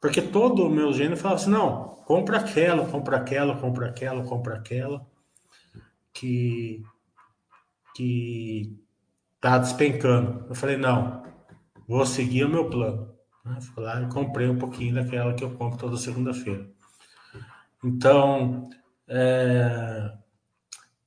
Porque 0.00 0.22
todo 0.22 0.64
o 0.64 0.70
meu 0.70 0.92
gene 0.92 1.16
falava 1.16 1.40
assim: 1.40 1.50
não, 1.50 1.96
compra 2.04 2.38
aquela, 2.38 2.86
compra 2.86 3.16
aquela, 3.16 3.56
compra 3.56 3.88
aquela, 3.88 4.24
compra 4.24 4.54
aquela, 4.56 5.06
que, 6.12 6.82
que 7.94 8.78
tá 9.40 9.58
despencando. 9.58 10.46
Eu 10.48 10.54
falei: 10.54 10.76
não, 10.76 11.24
vou 11.88 12.06
seguir 12.06 12.44
o 12.44 12.48
meu 12.48 12.70
plano. 12.70 13.15
Né? 13.46 13.60
Fui 13.60 13.84
lá 13.84 14.02
e 14.02 14.08
comprei 14.08 14.48
um 14.48 14.58
pouquinho 14.58 14.94
daquela 14.94 15.32
que 15.32 15.44
eu 15.44 15.54
compro 15.54 15.78
toda 15.78 15.96
segunda-feira. 15.96 16.68
Então, 17.84 18.68
é... 19.06 20.12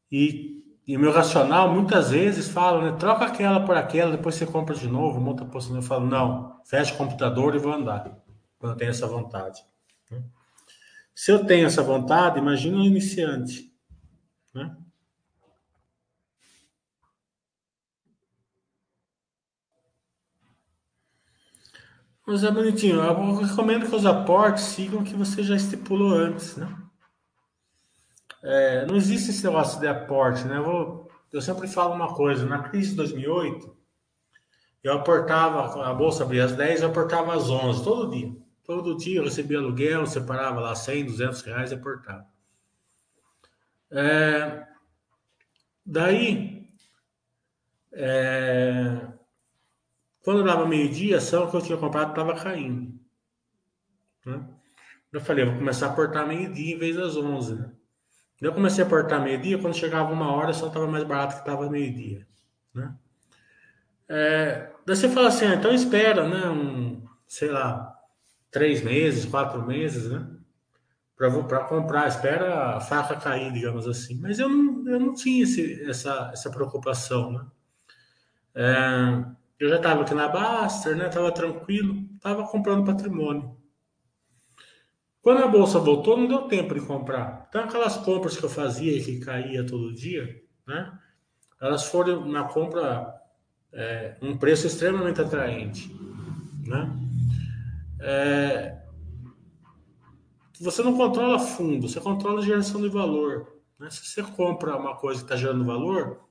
e, 0.09 0.63
e 0.87 0.97
meu 0.97 1.11
racional 1.11 1.73
muitas 1.73 2.11
vezes 2.11 2.47
fala, 2.47 2.91
né? 2.91 2.97
Troca 2.97 3.25
aquela 3.25 3.65
por 3.65 3.75
aquela, 3.75 4.11
depois 4.15 4.35
você 4.35 4.45
compra 4.45 4.73
de 4.73 4.87
novo, 4.87 5.19
monta 5.19 5.43
a 5.43 5.47
posição. 5.47 5.75
Eu 5.75 5.81
falo, 5.81 6.07
não, 6.07 6.61
fecha 6.63 6.93
o 6.93 6.97
computador 6.97 7.53
e 7.55 7.59
vou 7.59 7.73
andar, 7.73 8.17
quando 8.57 8.71
eu 8.73 8.77
tenho 8.77 8.91
essa 8.91 9.05
vontade. 9.05 9.61
Né? 10.09 10.23
Se 11.13 11.31
eu 11.31 11.45
tenho 11.45 11.67
essa 11.67 11.83
vontade, 11.83 12.39
imagina 12.39 12.77
um 12.77 12.83
iniciante, 12.83 13.73
né? 14.55 14.75
Mas 22.29 22.43
é 22.43 22.51
bonitinho. 22.51 23.01
Eu 23.01 23.37
recomendo 23.37 23.89
que 23.89 23.95
os 23.95 24.05
aportes 24.05 24.65
sigam 24.65 25.01
o 25.01 25.03
que 25.03 25.15
você 25.15 25.41
já 25.41 25.55
estipulou 25.55 26.11
antes, 26.11 26.55
né? 26.57 26.71
É, 28.43 28.85
não 28.85 28.95
existe 28.95 29.31
esse 29.31 29.43
negócio 29.43 29.79
de 29.79 29.87
aporte, 29.87 30.45
né? 30.45 30.57
Eu, 30.57 30.63
vou, 30.63 31.11
eu 31.33 31.41
sempre 31.41 31.67
falo 31.67 31.95
uma 31.95 32.13
coisa. 32.13 32.45
Na 32.45 32.61
crise 32.61 32.91
de 32.91 32.97
2008, 32.97 33.75
eu 34.83 34.93
aportava, 34.93 35.83
a 35.83 35.91
bolsa 35.91 36.23
abria 36.23 36.45
às 36.45 36.51
10, 36.51 36.83
eu 36.83 36.89
aportava 36.89 37.33
às 37.33 37.49
11, 37.49 37.83
todo 37.83 38.11
dia. 38.11 38.31
Todo 38.63 38.95
dia 38.95 39.17
eu 39.17 39.23
recebia 39.23 39.57
aluguel, 39.57 40.05
separava 40.05 40.59
lá 40.59 40.75
100, 40.75 41.05
200 41.05 41.41
reais 41.41 41.71
e 41.71 41.73
aportava. 41.73 42.27
É, 43.89 44.67
daí, 45.83 46.69
é, 47.91 49.18
quando 50.23 50.43
dava 50.43 50.65
meio-dia, 50.65 51.15
a 51.15 51.17
ação 51.17 51.49
que 51.49 51.55
eu 51.55 51.61
tinha 51.61 51.77
comprado 51.77 52.09
estava 52.09 52.35
caindo. 52.35 52.93
Né? 54.25 54.45
Eu 55.11 55.21
falei, 55.21 55.43
eu 55.43 55.49
vou 55.49 55.59
começar 55.59 55.87
a 55.87 55.89
aportar 55.91 56.27
meio-dia 56.27 56.75
em 56.75 56.77
vez 56.77 56.95
das 56.95 57.15
11. 57.15 57.55
Né? 57.55 57.71
Eu 58.41 58.53
comecei 58.53 58.83
a 58.83 58.87
aportar 58.87 59.21
meio-dia, 59.21 59.57
quando 59.57 59.75
chegava 59.75 60.11
uma 60.11 60.31
hora, 60.31 60.53
só 60.53 60.67
estava 60.67 60.87
mais 60.87 61.03
barato 61.03 61.35
que 61.35 61.39
estava 61.41 61.69
meio-dia. 61.69 62.27
Né? 62.73 62.93
É, 64.07 64.71
daí 64.85 64.95
você 64.95 65.09
fala 65.09 65.27
assim, 65.27 65.45
ah, 65.45 65.55
então 65.55 65.73
espera, 65.73 66.27
né? 66.27 66.49
Um, 66.49 67.05
sei 67.27 67.49
lá, 67.49 67.95
três 68.49 68.81
meses, 68.81 69.25
quatro 69.25 69.65
meses, 69.65 70.09
né? 70.09 70.27
Para 71.15 71.65
comprar, 71.65 72.07
espera 72.07 72.77
a 72.77 72.79
faca 72.79 73.15
cair, 73.17 73.51
digamos 73.51 73.87
assim. 73.87 74.19
Mas 74.21 74.39
eu 74.39 74.47
não, 74.47 74.87
eu 74.87 74.99
não 74.99 75.13
tinha 75.13 75.43
esse, 75.43 75.83
essa, 75.83 76.31
essa 76.33 76.49
preocupação, 76.49 77.31
né? 77.31 77.45
É, 78.55 79.38
eu 79.59 79.69
já 79.69 79.75
estava 79.75 80.01
aqui 80.01 80.13
na 80.13 80.27
Baster, 80.29 80.95
né? 80.95 81.09
Tava 81.09 81.31
tranquilo, 81.31 81.95
tava 82.21 82.47
comprando 82.47 82.85
patrimônio. 82.85 83.57
Quando 85.21 85.43
a 85.43 85.47
bolsa 85.47 85.79
voltou, 85.79 86.17
não 86.17 86.27
deu 86.27 86.43
tempo 86.43 86.73
de 86.73 86.81
comprar. 86.81 87.45
Então, 87.49 87.63
aquelas 87.63 87.97
compras 87.97 88.37
que 88.37 88.43
eu 88.43 88.49
fazia 88.49 89.03
que 89.03 89.19
caía 89.19 89.65
todo 89.65 89.93
dia, 89.93 90.41
né? 90.65 90.97
Elas 91.61 91.85
foram 91.85 92.25
na 92.25 92.45
compra 92.45 93.13
é, 93.73 94.15
um 94.21 94.37
preço 94.37 94.65
extremamente 94.65 95.19
atraente, 95.19 95.93
né? 96.65 96.89
É, 97.99 98.79
você 100.59 100.81
não 100.81 100.95
controla 100.95 101.37
fundo, 101.37 101.87
você 101.87 101.99
controla 101.99 102.41
geração 102.41 102.81
de 102.81 102.87
valor. 102.89 103.59
Né? 103.77 103.89
Se 103.89 104.05
você 104.05 104.23
compra 104.23 104.77
uma 104.77 104.95
coisa 104.95 105.19
que 105.19 105.25
está 105.25 105.35
gerando 105.35 105.65
valor, 105.65 106.28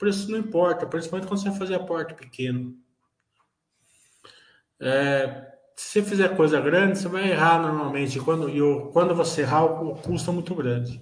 preço 0.00 0.30
não 0.30 0.38
importa, 0.38 0.86
principalmente 0.86 1.28
quando 1.28 1.40
você 1.40 1.50
vai 1.50 1.58
fazer 1.58 1.74
aporte 1.76 2.14
pequeno. 2.14 2.74
É, 4.80 5.52
se 5.76 6.00
você 6.00 6.02
fizer 6.02 6.36
coisa 6.36 6.60
grande, 6.60 6.98
você 6.98 7.08
vai 7.08 7.30
errar 7.30 7.60
normalmente. 7.60 8.18
Quando, 8.18 8.48
e 8.48 8.60
o, 8.62 8.90
quando 8.92 9.14
você 9.14 9.42
errar, 9.42 9.64
o 9.64 9.94
custo 9.96 10.30
é 10.30 10.34
muito 10.34 10.54
grande. 10.54 11.00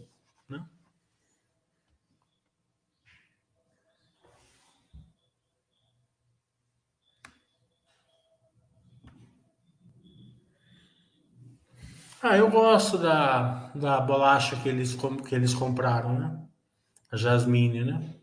Ah, 12.20 12.36
eu 12.36 12.50
gosto 12.50 12.98
da, 12.98 13.70
da 13.74 14.00
bolacha 14.00 14.56
que 14.56 14.68
eles, 14.68 14.96
que 15.26 15.34
eles 15.34 15.54
compraram, 15.54 16.18
né? 16.18 16.38
A 17.12 17.16
Jasmine, 17.16 17.84
né? 17.84 18.17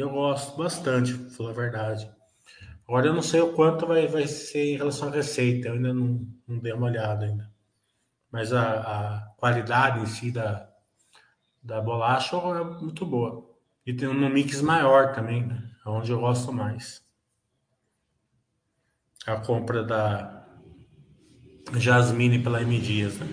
Eu 0.00 0.08
gosto 0.08 0.56
bastante, 0.56 1.12
pra 1.12 1.30
falar 1.30 1.50
a 1.50 1.52
verdade. 1.52 2.10
Agora 2.88 3.06
eu 3.06 3.12
não 3.12 3.20
sei 3.20 3.40
o 3.40 3.52
quanto 3.52 3.86
vai, 3.86 4.06
vai 4.06 4.26
ser 4.26 4.74
em 4.74 4.76
relação 4.78 5.08
à 5.08 5.12
receita, 5.12 5.68
eu 5.68 5.74
ainda 5.74 5.92
não, 5.92 6.26
não 6.48 6.58
dei 6.58 6.72
uma 6.72 6.86
olhada 6.86 7.26
ainda. 7.26 7.50
Mas 8.32 8.52
a, 8.52 8.80
a 8.80 9.20
qualidade 9.36 10.00
em 10.00 10.06
si 10.06 10.30
da, 10.30 10.68
da 11.62 11.80
bolacha 11.80 12.34
é 12.36 12.64
muito 12.80 13.04
boa. 13.04 13.48
E 13.84 13.92
tem 13.92 14.08
um 14.08 14.28
mix 14.28 14.62
maior 14.62 15.14
também, 15.14 15.46
né? 15.46 15.70
Onde 15.84 16.10
eu 16.10 16.20
gosto 16.20 16.50
mais. 16.50 17.04
A 19.26 19.36
compra 19.36 19.82
da, 19.82 20.40
Jasmine 21.78 22.42
pela 22.42 22.62
M 22.62 22.80
Dias, 22.80 23.18
né? 23.18 23.26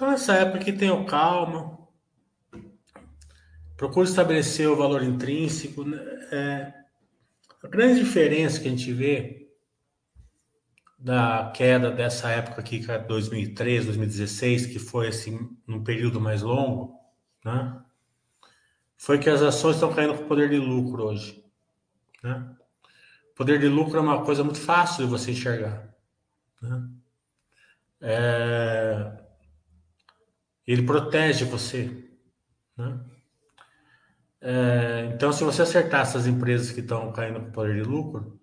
Então, 0.00 0.12
nessa 0.12 0.32
época 0.32 0.60
aqui 0.60 0.72
tenho 0.72 1.04
calma, 1.04 1.78
procuro 3.76 4.08
estabelecer 4.08 4.66
o 4.66 4.74
valor 4.74 5.02
intrínseco. 5.02 5.84
Né? 5.84 5.98
É, 6.32 6.72
a 7.62 7.68
grande 7.68 8.00
diferença 8.00 8.58
que 8.58 8.66
a 8.66 8.70
gente 8.70 8.90
vê 8.94 9.52
da 10.98 11.52
queda 11.54 11.90
dessa 11.90 12.30
época 12.30 12.62
aqui, 12.62 12.80
que 12.80 12.90
é 12.90 12.98
2003, 12.98 13.84
2016, 13.84 14.68
que 14.68 14.78
foi 14.78 15.08
assim, 15.08 15.54
num 15.66 15.84
período 15.84 16.18
mais 16.18 16.40
longo, 16.40 16.98
né? 17.44 17.78
foi 18.96 19.18
que 19.18 19.28
as 19.28 19.42
ações 19.42 19.74
estão 19.74 19.92
caindo 19.92 20.14
com 20.14 20.26
poder 20.26 20.48
de 20.48 20.56
lucro 20.56 21.08
hoje. 21.08 21.44
Né? 22.24 22.56
Poder 23.36 23.60
de 23.60 23.68
lucro 23.68 23.98
é 23.98 24.00
uma 24.00 24.24
coisa 24.24 24.42
muito 24.42 24.60
fácil 24.60 25.04
de 25.04 25.10
você 25.10 25.32
enxergar. 25.32 25.94
Né? 26.62 26.88
É... 28.00 29.19
Ele 30.72 30.82
protege 30.82 31.44
você. 31.44 32.08
Né? 32.76 33.00
É... 34.40 35.10
Então, 35.14 35.32
se 35.32 35.44
você 35.44 35.62
acertar 35.62 36.02
essas 36.02 36.26
empresas 36.26 36.70
que 36.70 36.80
estão 36.80 37.12
caindo 37.12 37.40
com 37.40 37.52
poder 37.52 37.82
de 37.82 37.88
lucro, 37.88 38.40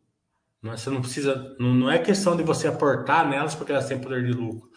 né? 0.62 0.76
você 0.76 0.90
não 0.90 1.02
precisa. 1.02 1.56
Não, 1.60 1.74
não 1.74 1.92
é 1.92 2.00
questão 2.00 2.36
de 2.36 2.44
você 2.44 2.68
aportar 2.68 3.28
nelas 3.28 3.56
porque 3.56 3.72
elas 3.72 3.88
têm 3.88 4.00
poder 4.00 4.26
de 4.26 4.32
lucro 4.32 4.70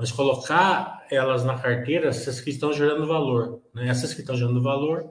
mas 0.00 0.10
colocar 0.10 1.06
elas 1.10 1.44
na 1.44 1.58
carteira, 1.58 2.08
essas 2.08 2.40
que 2.40 2.48
estão 2.48 2.72
gerando 2.72 3.06
valor. 3.06 3.62
Né? 3.74 3.86
Essas 3.86 4.14
que 4.14 4.22
estão 4.22 4.34
gerando 4.34 4.62
valor, 4.62 5.10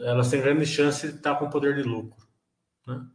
elas 0.00 0.28
têm 0.28 0.42
grande 0.42 0.66
chance 0.66 1.08
de 1.08 1.14
estar 1.14 1.36
com 1.36 1.48
poder 1.48 1.76
de 1.76 1.82
lucro. 1.82 2.22
Né? 2.86 3.06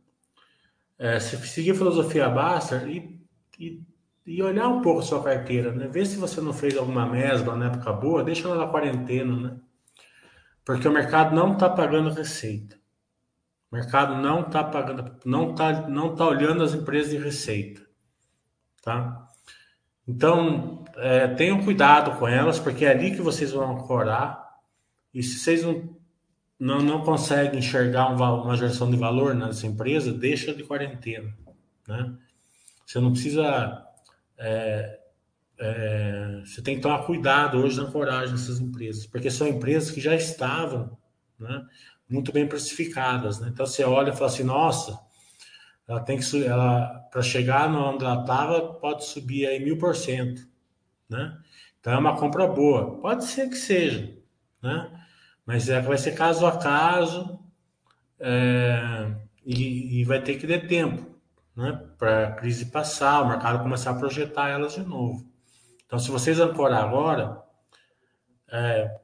É, 0.98 1.20
se 1.20 1.38
seguir 1.46 1.70
a 1.70 1.76
filosofia 1.76 2.28
Baster 2.30 2.90
e, 2.90 3.24
e, 3.60 3.80
e, 4.26 4.42
olhar 4.42 4.68
um 4.68 4.82
pouco 4.82 5.02
sua 5.02 5.24
carteira, 5.24 5.72
né? 5.72 5.88
ver 5.88 6.06
se 6.06 6.18
você 6.18 6.42
não 6.42 6.54
fez 6.54 6.78
alguma 6.78 7.06
mesma 7.06 7.56
na 7.56 7.68
época 7.68 7.94
boa, 7.94 8.24
deixa 8.24 8.48
ela 8.48 8.66
na 8.66 8.72
quarentena, 8.72 9.36
né? 9.36 9.58
porque 10.64 10.88
o 10.88 10.92
mercado 10.92 11.36
não 11.36 11.54
está 11.54 11.70
pagando 11.70 12.10
receita. 12.10 12.76
O 13.72 13.76
mercado 13.76 14.22
não 14.22 14.42
está 14.42 14.64
pagando, 14.64 15.18
não 15.26 15.52
está 15.52 15.88
não 15.88 16.16
tá 16.16 16.28
olhando 16.28 16.64
as 16.64 16.74
empresas 16.74 17.12
de 17.12 17.18
receita. 17.18 17.86
Tá? 18.82 19.28
Então, 20.08 20.84
é, 20.98 21.28
tenham 21.28 21.64
cuidado 21.64 22.18
com 22.18 22.28
elas, 22.28 22.60
porque 22.60 22.86
é 22.86 22.92
ali 22.92 23.12
que 23.12 23.22
vocês 23.22 23.52
vão 23.52 23.76
ancorar. 23.76 24.44
E 25.14 25.22
se 25.22 25.40
vocês 25.40 25.64
não 25.64 25.96
não, 26.60 26.80
não 26.80 27.02
consegue 27.02 27.58
enxergar 27.58 28.10
um, 28.10 28.16
uma 28.16 28.56
geração 28.56 28.90
de 28.90 28.98
valor 28.98 29.36
nessa 29.36 29.68
empresa, 29.68 30.12
deixa 30.12 30.54
de 30.54 30.64
quarentena. 30.64 31.36
Né? 31.88 32.16
Você 32.86 33.00
não 33.00 33.12
precisa. 33.12 33.85
É, 34.38 35.00
é, 35.58 36.42
você 36.44 36.62
tem 36.62 36.76
que 36.76 36.82
tomar 36.82 37.06
cuidado 37.06 37.58
hoje 37.58 37.82
na 37.82 37.90
coragem 37.90 38.36
dessas 38.36 38.60
empresas, 38.60 39.06
porque 39.06 39.32
são 39.32 39.48
empresas 39.48 39.92
que 39.92 40.02
já 40.02 40.14
estavam 40.14 40.98
né, 41.40 41.66
muito 42.10 42.32
bem 42.32 42.48
precificadas. 42.48 43.40
Né? 43.40 43.50
Então 43.54 43.66
você 43.66 43.84
olha 43.84 44.10
e 44.12 44.14
fala 44.16 44.28
assim: 44.28 44.44
nossa, 44.44 45.00
ela 45.88 46.00
tem 46.02 46.18
que 46.18 46.46
ela 46.46 47.00
para 47.12 47.22
chegar 47.22 47.70
no 47.70 47.80
onde 47.80 48.04
ela 48.04 48.22
estava, 48.22 48.74
pode 48.74 49.06
subir 49.06 49.48
aí 49.48 49.64
mil 49.64 49.78
por 49.78 49.96
cento. 49.96 50.48
Né? 51.10 51.38
Então 51.80 51.94
é 51.94 51.98
uma 51.98 52.18
compra 52.18 52.48
boa. 52.48 53.00
Pode 53.00 53.26
ser 53.26 53.50
que 53.50 53.56
seja. 53.56 54.14
Né? 54.62 54.92
Mas 55.46 55.70
é, 55.70 55.80
vai 55.80 55.98
ser 55.98 56.14
caso 56.14 56.46
a 56.46 56.58
caso 56.58 57.40
é, 58.20 59.16
e, 59.46 60.02
e, 60.02 60.04
vai 60.04 60.22
ter 60.22 60.38
que 60.38 60.48
ter 60.48 60.68
tempo 60.68 61.15
né, 61.56 61.72
para 61.98 62.28
a 62.28 62.32
crise 62.34 62.66
passar, 62.66 63.22
o 63.22 63.30
mercado 63.30 63.64
começar 63.64 63.92
a 63.92 63.96
projetar 63.96 64.50
elas 64.50 64.74
de 64.74 64.84
novo. 64.84 65.26
Então, 65.86 65.98
se 65.98 66.12
vocês 66.12 66.40
ancorar 66.40 66.84
agora, 66.84 67.42
é, 68.52 69.00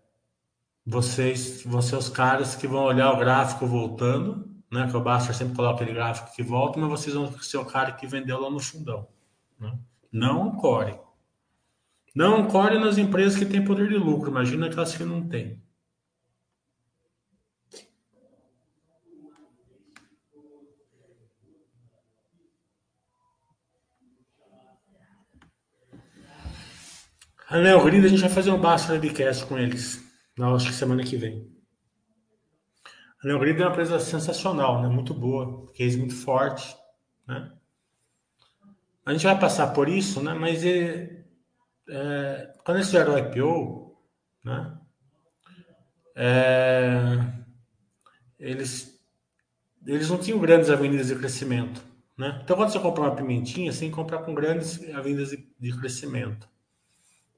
vocês 0.85 1.63
vão 1.63 1.81
ser 1.81 1.95
os 1.95 2.09
caras 2.09 2.55
que 2.55 2.67
vão 2.67 2.83
olhar 2.83 3.11
o 3.13 3.17
gráfico 3.17 3.65
voltando, 3.65 4.49
né, 4.71 4.87
que 4.89 4.97
o 4.97 5.01
Baster 5.01 5.35
sempre 5.35 5.55
coloca 5.55 5.75
aquele 5.75 5.93
gráfico 5.93 6.33
que 6.33 6.43
volta, 6.43 6.79
mas 6.79 6.89
vocês 6.89 7.15
vão 7.15 7.31
ser 7.39 7.57
o 7.57 7.65
cara 7.65 7.91
que 7.91 8.07
vendeu 8.07 8.39
lá 8.39 8.49
no 8.49 8.59
fundão. 8.59 9.07
Né? 9.59 9.77
Não 10.11 10.43
ancore. 10.43 10.99
Não 12.15 12.41
ancore 12.41 12.79
nas 12.79 12.97
empresas 12.97 13.37
que 13.37 13.45
têm 13.45 13.63
poder 13.63 13.87
de 13.87 13.97
lucro, 13.97 14.29
imagina 14.29 14.67
aquelas 14.67 14.95
que 14.95 15.03
não 15.03 15.27
têm. 15.27 15.61
A 27.51 27.59
Neogrid, 27.59 28.05
a 28.05 28.07
gente 28.07 28.21
vai 28.21 28.29
fazer 28.29 28.49
um 28.49 28.61
basta 28.61 28.93
webcast 28.93 29.45
com 29.45 29.59
eles. 29.59 30.01
Na 30.37 30.55
acho 30.55 30.67
que 30.67 30.73
semana 30.73 31.03
que 31.03 31.17
vem. 31.17 31.51
A 33.21 33.27
Neogrid 33.27 33.61
é 33.61 33.65
uma 33.65 33.71
empresa 33.71 33.99
sensacional, 33.99 34.81
né? 34.81 34.87
Muito 34.87 35.13
boa, 35.13 35.69
case 35.73 35.97
muito 35.97 36.15
forte, 36.15 36.73
né? 37.27 37.51
A 39.05 39.11
gente 39.11 39.25
vai 39.25 39.37
passar 39.37 39.73
por 39.73 39.89
isso, 39.89 40.23
né? 40.23 40.33
Mas 40.33 40.63
é, 40.63 41.25
é, 41.89 42.53
quando 42.63 42.77
eles 42.77 42.87
fizeram 42.87 43.15
o 43.15 43.17
IPO, 43.17 43.97
né? 44.45 44.79
É, 46.15 47.17
eles, 48.39 48.97
eles 49.85 50.09
não 50.09 50.17
tinham 50.17 50.39
grandes 50.39 50.69
avenidas 50.69 51.07
de 51.07 51.15
crescimento, 51.17 51.83
né? 52.17 52.39
Então, 52.45 52.55
quando 52.55 52.71
você 52.71 52.79
compra 52.79 53.03
uma 53.03 53.15
pimentinha, 53.15 53.73
você 53.73 53.81
tem 53.81 53.89
que 53.89 53.95
comprar 53.95 54.19
com 54.19 54.33
grandes 54.33 54.81
avenidas 54.95 55.31
de, 55.31 55.45
de 55.59 55.77
crescimento. 55.77 56.49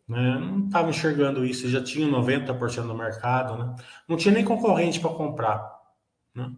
Né? 0.07 0.37
Não 0.39 0.65
estava 0.65 0.89
enxergando 0.89 1.45
isso, 1.45 1.69
já 1.69 1.81
tinha 1.81 2.07
90% 2.07 2.87
do 2.87 2.95
mercado, 2.95 3.57
né? 3.57 3.75
não 4.07 4.17
tinha 4.17 4.33
nem 4.33 4.43
concorrente 4.43 4.99
para 4.99 5.11
comprar. 5.11 5.79
Né? 6.35 6.51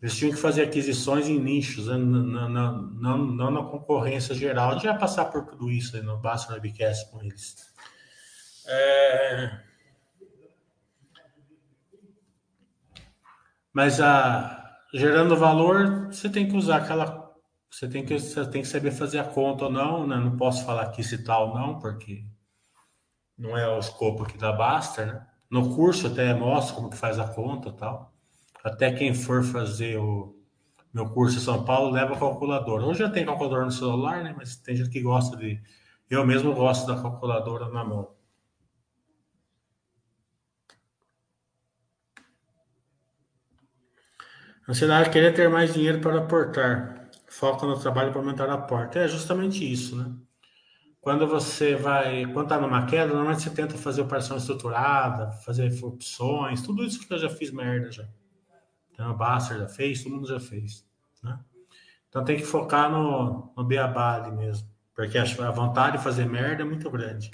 Eles 0.00 0.16
tinham 0.16 0.32
que 0.32 0.38
fazer 0.38 0.62
aquisições 0.64 1.28
em 1.28 1.38
nichos, 1.38 1.86
né? 1.86 1.96
não, 1.96 2.48
não, 2.48 2.82
não, 2.82 3.18
não, 3.18 3.50
na 3.50 3.62
concorrência 3.62 4.34
geral. 4.34 4.78
Vai 4.80 4.98
passar 4.98 5.26
por 5.26 5.44
tudo 5.44 5.70
isso 5.70 5.96
aí 5.96 6.02
no 6.02 6.18
Basta 6.18 6.52
Webcast 6.54 7.10
com 7.10 7.22
eles. 7.22 7.72
É... 8.66 9.60
Mas 13.72 14.00
a, 14.00 14.76
gerando 14.92 15.36
valor, 15.36 16.08
você 16.08 16.28
tem 16.28 16.48
que 16.48 16.56
usar 16.56 16.78
aquela. 16.78 17.32
Você 17.70 17.88
tem 17.88 18.04
que, 18.04 18.18
você 18.18 18.44
tem 18.46 18.60
que 18.60 18.68
saber 18.68 18.90
fazer 18.90 19.18
a 19.18 19.24
conta 19.24 19.64
ou 19.64 19.70
não, 19.70 20.06
né? 20.06 20.16
Não 20.16 20.36
posso 20.36 20.64
falar 20.66 20.82
aqui 20.82 21.02
se 21.02 21.24
tal 21.24 21.48
ou 21.48 21.54
não, 21.54 21.78
porque 21.78 22.24
não 23.42 23.58
é 23.58 23.68
o 23.68 23.78
escopo 23.78 24.22
aqui 24.22 24.38
da 24.38 24.52
Basta, 24.52 25.04
né? 25.04 25.26
No 25.50 25.74
curso 25.74 26.06
até 26.06 26.32
mostro 26.32 26.76
como 26.76 26.90
que 26.90 26.96
faz 26.96 27.18
a 27.18 27.26
conta 27.26 27.72
tal. 27.72 28.14
Até 28.64 28.92
quem 28.92 29.12
for 29.12 29.42
fazer 29.42 29.98
o 29.98 30.38
meu 30.94 31.10
curso 31.10 31.38
em 31.38 31.40
São 31.40 31.64
Paulo 31.64 31.90
leva 31.90 32.16
calculadora. 32.18 32.84
Hoje 32.84 33.00
já 33.00 33.10
tem 33.10 33.26
calculadora 33.26 33.64
no 33.64 33.72
celular, 33.72 34.22
né? 34.22 34.32
Mas 34.36 34.56
tem 34.56 34.76
gente 34.76 34.90
que 34.90 35.02
gosta 35.02 35.36
de. 35.36 35.60
Eu 36.08 36.24
mesmo 36.24 36.54
gosto 36.54 36.86
da 36.86 37.00
calculadora 37.02 37.68
na 37.68 37.84
mão. 37.84 38.14
Ansiedade 44.68 45.10
querer 45.10 45.34
ter 45.34 45.50
mais 45.50 45.74
dinheiro 45.74 46.00
para 46.00 46.18
aportar. 46.18 47.10
Foca 47.28 47.66
no 47.66 47.78
trabalho 47.78 48.12
para 48.12 48.20
aumentar 48.20 48.48
a 48.48 48.58
porta. 48.58 49.00
É 49.00 49.08
justamente 49.08 49.70
isso, 49.70 49.96
né? 49.96 50.14
Quando 51.02 51.26
você 51.26 51.74
vai, 51.74 52.24
quando 52.26 52.44
está 52.44 52.60
numa 52.60 52.86
queda, 52.86 53.08
normalmente 53.08 53.42
você 53.42 53.50
tenta 53.50 53.76
fazer 53.76 54.02
operação 54.02 54.36
estruturada, 54.36 55.32
fazer 55.44 55.68
opções, 55.82 56.62
tudo 56.62 56.84
isso 56.84 57.04
que 57.04 57.12
eu 57.12 57.18
já 57.18 57.28
fiz 57.28 57.50
merda 57.50 57.90
já. 57.90 58.08
Então, 58.92 59.10
a 59.10 59.12
Baster 59.12 59.58
já 59.58 59.66
fez, 59.66 60.04
todo 60.04 60.14
mundo 60.14 60.28
já 60.28 60.38
fez, 60.38 60.86
né? 61.20 61.40
Então 62.08 62.24
tem 62.24 62.36
que 62.36 62.44
focar 62.44 62.88
no, 62.88 63.52
no 63.56 63.64
beabá 63.64 64.14
ali 64.14 64.30
mesmo, 64.30 64.68
porque 64.94 65.18
a 65.18 65.50
vontade 65.50 65.96
de 65.98 66.04
fazer 66.04 66.24
merda 66.24 66.62
é 66.62 66.64
muito 66.64 66.88
grande. 66.88 67.32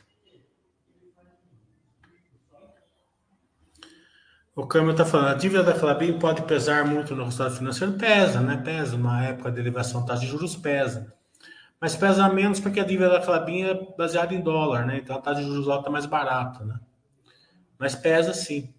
O 4.56 4.66
Câmbio 4.66 4.92
está 4.92 5.04
falando, 5.04 5.28
a 5.28 5.34
dívida 5.34 5.62
da 5.62 5.78
Clabin 5.78 6.18
pode 6.18 6.40
pesar 6.42 6.86
muito 6.86 7.14
no 7.14 7.24
resultado 7.24 7.54
financeiro? 7.54 7.92
Pesa, 7.92 8.40
né? 8.40 8.56
Pesa. 8.56 8.96
Uma 8.96 9.24
época 9.24 9.52
de 9.52 9.60
elevação 9.60 10.06
taxa 10.06 10.22
de 10.22 10.26
juros 10.26 10.56
pesa. 10.56 11.17
Mas 11.80 11.96
pesa 11.96 12.28
menos 12.28 12.58
porque 12.58 12.80
a 12.80 12.84
dívida 12.84 13.10
da 13.10 13.20
Clabin 13.20 13.62
é 13.62 13.96
baseada 13.96 14.34
em 14.34 14.40
dólar, 14.40 14.86
né? 14.86 14.98
Então 14.98 15.16
a 15.16 15.20
taxa 15.20 15.40
de 15.40 15.46
juros 15.46 15.66
lá 15.66 15.78
está 15.78 15.90
mais 15.90 16.06
barata, 16.06 16.64
né? 16.64 16.80
Mas 17.78 17.94
pesa 17.94 18.34
sim. 18.34 18.74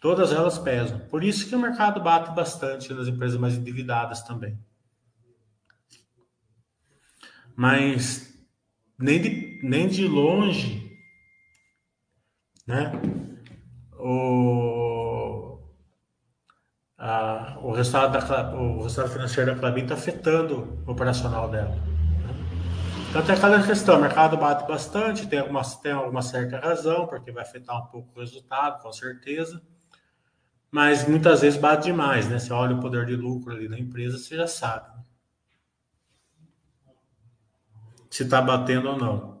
Todas 0.00 0.32
elas 0.32 0.58
pesam. 0.58 0.98
Por 1.10 1.22
isso 1.22 1.46
que 1.46 1.54
o 1.54 1.58
mercado 1.58 2.00
bate 2.00 2.34
bastante 2.34 2.92
nas 2.94 3.06
empresas 3.06 3.38
mais 3.38 3.54
endividadas 3.54 4.22
também. 4.22 4.58
Mas 7.54 8.34
nem 8.98 9.20
de, 9.20 9.60
nem 9.62 9.86
de 9.86 10.06
longe, 10.08 10.98
né? 12.66 12.92
o, 14.00 14.89
a, 17.00 17.56
o, 17.62 17.72
resultado 17.72 18.12
da, 18.12 18.54
o 18.54 18.82
resultado 18.82 19.10
financeiro 19.10 19.54
da 19.54 19.58
Clabin 19.58 19.82
está 19.84 19.94
afetando 19.94 20.84
o 20.86 20.90
operacional 20.92 21.48
dela. 21.48 21.70
Né? 21.70 22.34
Então 23.08 23.22
tem 23.22 23.34
aquela 23.34 23.62
questão, 23.66 23.96
o 23.96 24.00
mercado 24.02 24.36
bate 24.36 24.68
bastante, 24.68 25.26
tem 25.26 25.38
alguma, 25.38 25.62
tem 25.82 25.92
alguma 25.92 26.20
certa 26.20 26.58
razão, 26.58 27.06
porque 27.06 27.32
vai 27.32 27.42
afetar 27.42 27.82
um 27.82 27.86
pouco 27.86 28.10
o 28.14 28.20
resultado, 28.20 28.82
com 28.82 28.92
certeza. 28.92 29.62
Mas 30.70 31.08
muitas 31.08 31.40
vezes 31.40 31.58
bate 31.58 31.84
demais, 31.84 32.28
né? 32.28 32.38
Você 32.38 32.52
olha 32.52 32.76
o 32.76 32.80
poder 32.80 33.06
de 33.06 33.16
lucro 33.16 33.54
ali 33.54 33.66
da 33.66 33.78
empresa, 33.78 34.18
você 34.18 34.36
já 34.36 34.46
sabe. 34.46 34.94
Né? 34.94 35.02
Se 38.10 38.24
está 38.24 38.42
batendo 38.42 38.90
ou 38.90 38.98
não. 38.98 39.39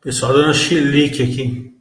Pessoal 0.00 0.34
dando 0.34 0.54
chilique 0.54 1.22
aqui. 1.22 1.75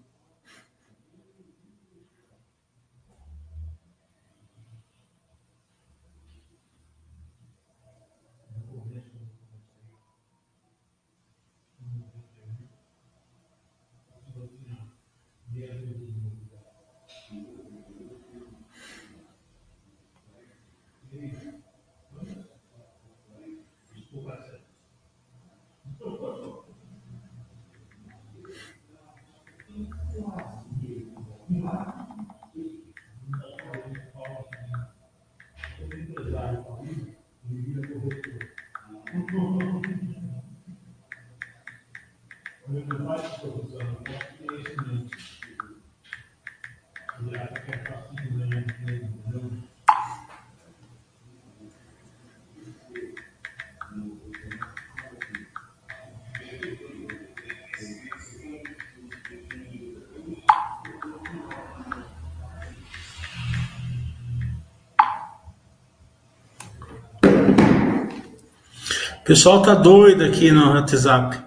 Pessoal 69.25 69.59
tá 69.63 69.73
doido 69.73 70.23
aqui 70.23 70.51
no 70.51 70.69
WhatsApp. 70.69 71.43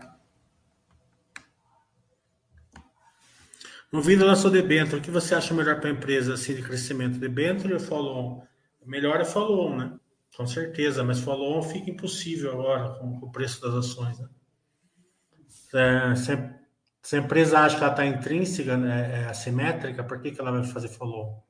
No 3.92 4.02
vídeo 4.02 4.26
lançou 4.26 4.50
debênture. 4.50 4.98
O 4.98 5.00
que 5.00 5.12
você 5.12 5.32
acha 5.32 5.54
melhor 5.54 5.78
para 5.78 5.88
a 5.88 5.92
empresa 5.92 6.34
assim, 6.34 6.56
de 6.56 6.62
crescimento? 6.62 7.20
Debênture 7.20 7.72
ou 7.72 7.78
follow-on? 7.78 8.42
Melhor 8.84 9.20
é 9.20 9.24
follow-on, 9.24 9.76
né? 9.76 9.96
Com 10.36 10.44
certeza, 10.44 11.04
mas 11.04 11.20
follow-on 11.20 11.62
fica 11.62 11.88
impossível 11.88 12.52
agora 12.52 12.98
com, 12.98 13.18
o 13.22 13.30
preço 13.30 13.60
das 13.60 13.74
ações. 13.74 14.18
Né? 14.18 14.28
É, 15.74 16.16
se, 16.16 16.36
se, 17.00 17.16
a 17.16 17.20
empresa 17.20 17.60
acha 17.60 17.76
que 17.76 17.82
ela 17.84 17.92
está 17.92 18.04
intrínseca, 18.04 18.76
né, 18.76 19.22
é 19.22 19.24
assimétrica, 19.26 20.02
por 20.02 20.20
que, 20.20 20.32
que 20.32 20.40
ela 20.40 20.50
vai 20.50 20.64
fazer 20.64 20.88
follow-on? 20.88 21.47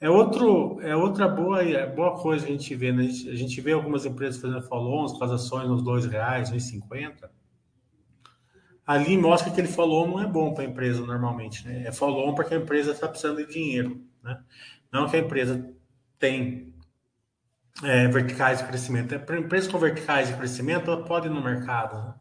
É, 0.00 0.08
outro, 0.08 0.80
é 0.80 0.96
outra 0.96 1.28
boa, 1.28 1.62
é 1.62 1.86
boa 1.86 2.18
coisa 2.18 2.46
que 2.46 2.52
a 2.52 2.56
gente 2.56 2.74
vê. 2.74 2.90
Né? 2.90 3.04
A 3.04 3.34
gente 3.36 3.60
vê 3.60 3.72
algumas 3.72 4.06
empresas 4.06 4.40
fazendo 4.40 4.62
follow-ons 4.62 5.20
as 5.20 5.30
ações 5.30 5.68
nos 5.68 6.06
reais, 6.06 6.50
uns 6.50 6.62
50. 6.64 7.30
Ali 8.86 9.16
mostra 9.18 9.50
que 9.50 9.60
aquele 9.60 9.72
follow 9.72 10.08
não 10.08 10.20
é 10.20 10.26
bom 10.26 10.54
para 10.54 10.64
a 10.64 10.66
empresa 10.66 11.04
normalmente. 11.04 11.66
Né? 11.66 11.84
É 11.86 11.92
follow 11.92 12.34
porque 12.34 12.54
a 12.54 12.56
empresa 12.56 12.92
está 12.92 13.06
precisando 13.06 13.36
de 13.36 13.52
dinheiro. 13.52 14.02
Né? 14.22 14.42
Não 14.90 15.06
que 15.06 15.16
a 15.16 15.20
empresa 15.20 15.70
tem 16.18 16.74
é, 17.84 18.08
verticais 18.08 18.58
de 18.58 18.64
crescimento. 18.64 19.18
Para 19.20 19.38
empresas 19.38 19.70
com 19.70 19.78
verticais 19.78 20.28
de 20.28 20.34
crescimento, 20.34 20.90
ela 20.90 21.04
pode 21.04 21.26
ir 21.26 21.30
no 21.30 21.44
mercado. 21.44 21.94
Né? 21.96 22.14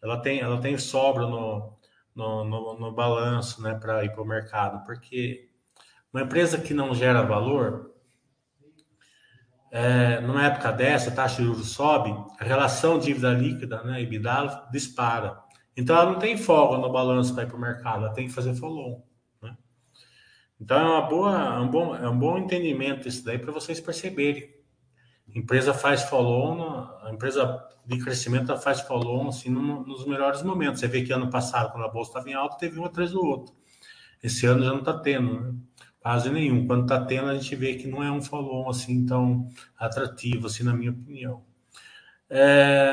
Ela, 0.00 0.22
tem, 0.22 0.38
ela 0.38 0.60
tem 0.60 0.78
sobra 0.78 1.26
no, 1.26 1.76
no, 2.14 2.44
no, 2.44 2.78
no 2.78 2.92
balanço 2.92 3.60
né, 3.60 3.74
para 3.74 4.04
ir 4.04 4.12
para 4.12 4.22
o 4.22 4.26
mercado, 4.26 4.84
porque 4.86 5.48
uma 6.14 6.22
empresa 6.22 6.56
que 6.58 6.72
não 6.72 6.94
gera 6.94 7.22
valor, 7.22 7.90
é, 9.72 10.20
numa 10.20 10.46
época 10.46 10.70
dessa, 10.70 11.10
a 11.10 11.12
taxa 11.12 11.42
de 11.42 11.48
juros 11.48 11.70
sobe, 11.70 12.14
a 12.38 12.44
relação 12.44 13.00
dívida 13.00 13.32
líquida, 13.32 13.82
né, 13.82 14.00
EBITDA, 14.00 14.68
dispara. 14.70 15.42
Então 15.76 15.96
ela 15.96 16.12
não 16.12 16.20
tem 16.20 16.36
folga 16.36 16.78
no 16.78 16.92
balanço 16.92 17.34
para 17.34 17.42
ir 17.42 17.46
para 17.48 17.56
o 17.56 17.60
mercado, 17.60 18.04
ela 18.04 18.14
tem 18.14 18.28
que 18.28 18.32
fazer 18.32 18.54
follow. 18.54 19.04
Né? 19.42 19.56
Então 20.60 20.78
é 20.78 20.84
uma 20.84 21.02
boa, 21.02 21.56
é 21.56 21.58
um 21.58 21.68
bom, 21.68 21.96
é 21.96 22.08
um 22.08 22.16
bom 22.16 22.38
entendimento 22.38 23.08
isso 23.08 23.24
daí 23.24 23.36
para 23.36 23.50
vocês 23.50 23.80
perceberem. 23.80 24.54
A 25.34 25.36
empresa 25.36 25.74
faz 25.74 26.04
follow-on, 26.04 26.62
a 27.02 27.10
empresa 27.12 27.60
de 27.84 27.98
crescimento 27.98 28.56
faz 28.58 28.80
follow-on 28.82 29.30
assim, 29.30 29.50
nos 29.50 30.06
melhores 30.06 30.44
momentos. 30.44 30.78
Você 30.78 30.86
vê 30.86 31.02
que 31.02 31.12
ano 31.12 31.28
passado, 31.28 31.72
quando 31.72 31.84
a 31.84 31.88
bolsa 31.88 32.10
estava 32.10 32.30
em 32.30 32.34
alta, 32.34 32.56
teve 32.56 32.78
um 32.78 32.84
atrás 32.84 33.10
do 33.10 33.20
outro. 33.20 33.52
Esse 34.22 34.46
ano 34.46 34.62
já 34.62 34.70
não 34.70 34.78
está 34.78 34.96
tendo, 34.96 35.40
né? 35.40 35.54
Quase 36.04 36.28
nenhum. 36.28 36.66
Quando 36.66 36.82
está 36.82 37.02
tendo, 37.02 37.28
a 37.28 37.34
gente 37.34 37.56
vê 37.56 37.76
que 37.76 37.88
não 37.88 38.02
é 38.02 38.12
um 38.12 38.20
follow-on 38.20 38.68
assim 38.68 39.06
tão 39.06 39.48
atrativo, 39.78 40.48
assim, 40.48 40.62
na 40.62 40.74
minha 40.74 40.90
opinião. 40.90 41.42
É... 42.28 42.92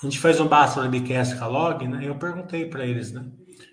A 0.00 0.06
gente 0.06 0.18
fez 0.18 0.40
um 0.40 0.48
basta 0.48 0.82
no 0.82 0.90
BQS 0.90 1.34
com 1.34 1.44
a 1.44 1.46
Log, 1.46 1.86
né? 1.86 2.08
Eu 2.08 2.16
perguntei 2.16 2.66
para 2.70 2.86
eles, 2.86 3.12
né? 3.12 3.30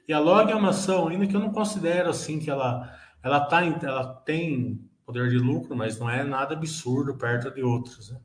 E 0.07 0.11
a 0.11 0.19
Log 0.19 0.51
é 0.51 0.55
uma 0.55 0.71
ação 0.71 1.07
ainda 1.07 1.25
que 1.25 1.33
eu 1.33 1.39
não 1.39 1.51
considero 1.51 2.09
assim 2.09 2.37
que 2.37 2.49
ela 2.49 2.97
ela 3.23 3.39
tá 3.39 3.63
ela 3.63 4.13
tem 4.25 4.81
poder 5.05 5.29
de 5.29 5.37
lucro, 5.37 5.75
mas 5.75 5.97
não 5.99 6.09
é 6.09 6.23
nada 6.23 6.53
absurdo 6.53 7.17
perto 7.17 7.49
de 7.49 7.63
outros, 7.63 8.11
né? 8.11 8.19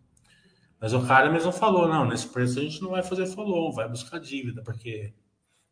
Mas 0.81 0.93
o 0.93 1.07
cara 1.07 1.31
mesmo 1.31 1.53
falou, 1.53 1.89
não, 1.89 2.07
nesse 2.07 2.29
preço 2.29 2.59
a 2.59 2.63
gente 2.63 2.83
não 2.83 2.91
vai 2.91 3.03
fazer 3.03 3.27
follow, 3.27 3.73
vai 3.73 3.89
buscar 3.89 4.19
dívida, 4.19 4.63
porque 4.63 5.15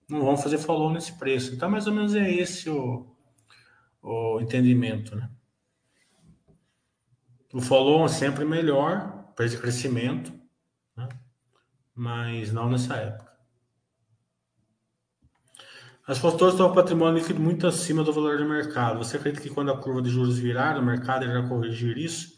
não 0.08 0.24
vão 0.24 0.36
fazer 0.36 0.58
follow 0.58 0.90
nesse 0.90 1.12
preço. 1.18 1.54
Então, 1.54 1.68
mais 1.68 1.86
ou 1.86 1.92
menos 1.92 2.14
é 2.14 2.30
esse 2.30 2.70
o, 2.70 3.13
o 4.04 4.38
entendimento, 4.40 5.16
né? 5.16 5.30
O 7.52 7.60
follow 7.60 8.04
é 8.04 8.08
sempre 8.08 8.44
melhor, 8.44 9.32
preço 9.34 9.56
de 9.56 9.62
crescimento, 9.62 10.32
né? 10.96 11.08
mas 11.94 12.52
não 12.52 12.68
nessa 12.68 12.96
época. 12.96 13.32
As 16.06 16.18
consultoras 16.18 16.54
estão 16.54 16.74
patrimônio 16.74 17.18
líquido 17.18 17.40
muito 17.40 17.66
acima 17.66 18.04
do 18.04 18.12
valor 18.12 18.36
do 18.36 18.44
mercado. 18.44 18.98
Você 18.98 19.16
acredita 19.16 19.42
que 19.42 19.54
quando 19.54 19.72
a 19.72 19.78
curva 19.78 20.02
de 20.02 20.10
juros 20.10 20.38
virar, 20.38 20.76
o 20.76 20.84
mercado 20.84 21.24
irá 21.24 21.48
corrigir 21.48 21.96
isso? 21.96 22.34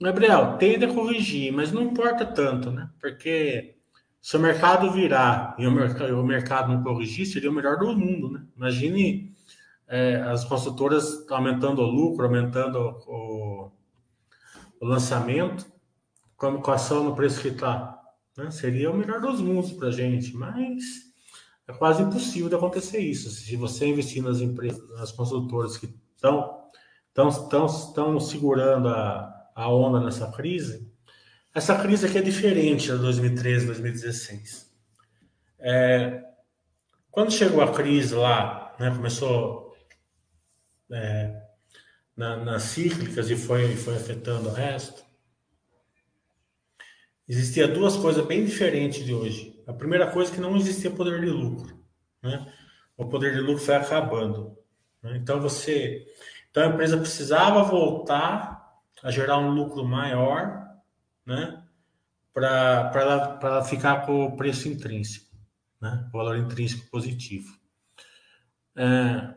Gabriel, 0.00 0.56
tende 0.58 0.84
a 0.84 0.92
corrigir, 0.92 1.52
mas 1.52 1.72
não 1.72 1.82
importa 1.82 2.24
tanto, 2.24 2.70
né? 2.70 2.88
Porque 3.00 3.78
se 4.20 4.36
o 4.36 4.40
mercado 4.40 4.92
virar 4.92 5.56
e 5.58 5.66
o 5.66 6.24
mercado 6.24 6.72
não 6.72 6.82
corrigir, 6.82 7.26
seria 7.26 7.50
o 7.50 7.54
melhor 7.54 7.78
do 7.78 7.96
mundo, 7.96 8.30
né? 8.30 8.46
Imagine 8.56 9.33
é, 9.88 10.16
as 10.22 10.44
consultoras 10.44 11.28
aumentando 11.30 11.82
o 11.82 11.86
lucro, 11.90 12.24
aumentando 12.24 12.78
o, 13.06 13.70
o 14.80 14.86
lançamento, 14.86 15.66
como 16.36 16.60
com 16.60 16.70
a 16.70 16.74
ação 16.74 17.04
no 17.04 17.14
preço 17.14 17.40
que 17.40 17.48
está. 17.48 18.00
Né? 18.36 18.50
Seria 18.50 18.90
o 18.90 18.96
melhor 18.96 19.20
dos 19.20 19.40
mundos 19.40 19.72
para 19.72 19.88
a 19.88 19.92
gente, 19.92 20.34
mas 20.36 20.82
é 21.66 21.72
quase 21.72 22.02
impossível 22.02 22.48
de 22.48 22.56
acontecer 22.56 22.98
isso. 22.98 23.30
Se 23.30 23.56
você 23.56 23.86
investir 23.86 24.22
nas 24.22 24.40
empresas, 24.40 24.88
nas 24.90 25.12
consultoras 25.12 25.76
que 25.76 25.94
estão 26.14 26.62
estão 27.08 27.28
estão, 27.28 27.66
estão 27.66 28.20
segurando 28.20 28.88
a 28.88 29.34
a 29.54 29.68
onda 29.68 30.00
nessa 30.00 30.30
crise, 30.32 30.90
essa 31.54 31.78
crise 31.78 32.06
aqui 32.06 32.18
é 32.18 32.22
diferente 32.22 32.90
da 32.90 32.96
2013, 32.96 33.66
2016. 33.66 34.74
É, 35.60 36.24
quando 37.10 37.30
chegou 37.30 37.62
a 37.62 37.72
crise 37.72 38.14
lá, 38.14 38.74
né, 38.78 38.90
começou 38.90 39.63
é, 40.94 41.42
na, 42.16 42.36
nas 42.36 42.62
cíclicas 42.62 43.28
e 43.28 43.36
foi, 43.36 43.74
foi 43.76 43.96
afetando 43.96 44.48
o 44.48 44.52
resto, 44.52 45.04
existia 47.28 47.66
duas 47.66 47.96
coisas 47.96 48.24
bem 48.24 48.44
diferentes 48.44 49.04
de 49.04 49.12
hoje. 49.12 49.62
A 49.66 49.72
primeira 49.72 50.10
coisa 50.10 50.30
é 50.30 50.34
que 50.34 50.40
não 50.40 50.56
existia 50.56 50.90
poder 50.90 51.20
de 51.20 51.26
lucro. 51.26 51.82
Né? 52.22 52.52
O 52.96 53.06
poder 53.06 53.32
de 53.32 53.40
lucro 53.40 53.64
foi 53.64 53.74
acabando. 53.74 54.56
Né? 55.02 55.16
Então 55.16 55.40
você, 55.40 56.06
então 56.50 56.62
a 56.62 56.68
empresa 56.68 56.96
precisava 56.96 57.62
voltar 57.62 58.62
a 59.02 59.10
gerar 59.10 59.38
um 59.38 59.50
lucro 59.50 59.84
maior, 59.84 60.64
né? 61.26 61.62
Para 62.32 62.90
ela, 62.94 63.38
ela 63.42 63.64
ficar 63.64 64.06
com 64.06 64.24
o 64.24 64.36
preço 64.36 64.66
intrínseco, 64.66 65.36
né? 65.80 66.08
O 66.08 66.16
valor 66.16 66.36
intrínseco 66.38 66.90
positivo. 66.90 67.54
É, 68.74 69.34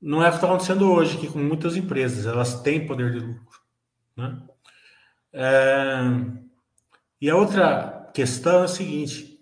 não 0.00 0.22
é 0.22 0.28
o 0.28 0.30
que 0.30 0.36
está 0.36 0.46
acontecendo 0.46 0.90
hoje, 0.90 1.18
que 1.18 1.28
com 1.28 1.38
muitas 1.38 1.76
empresas, 1.76 2.26
elas 2.26 2.60
têm 2.62 2.86
poder 2.86 3.12
de 3.12 3.20
lucro, 3.20 3.60
né? 4.16 4.42
É, 5.32 6.00
e 7.20 7.28
a 7.28 7.36
outra 7.36 8.10
questão 8.14 8.62
é 8.62 8.64
a 8.64 8.68
seguinte: 8.68 9.38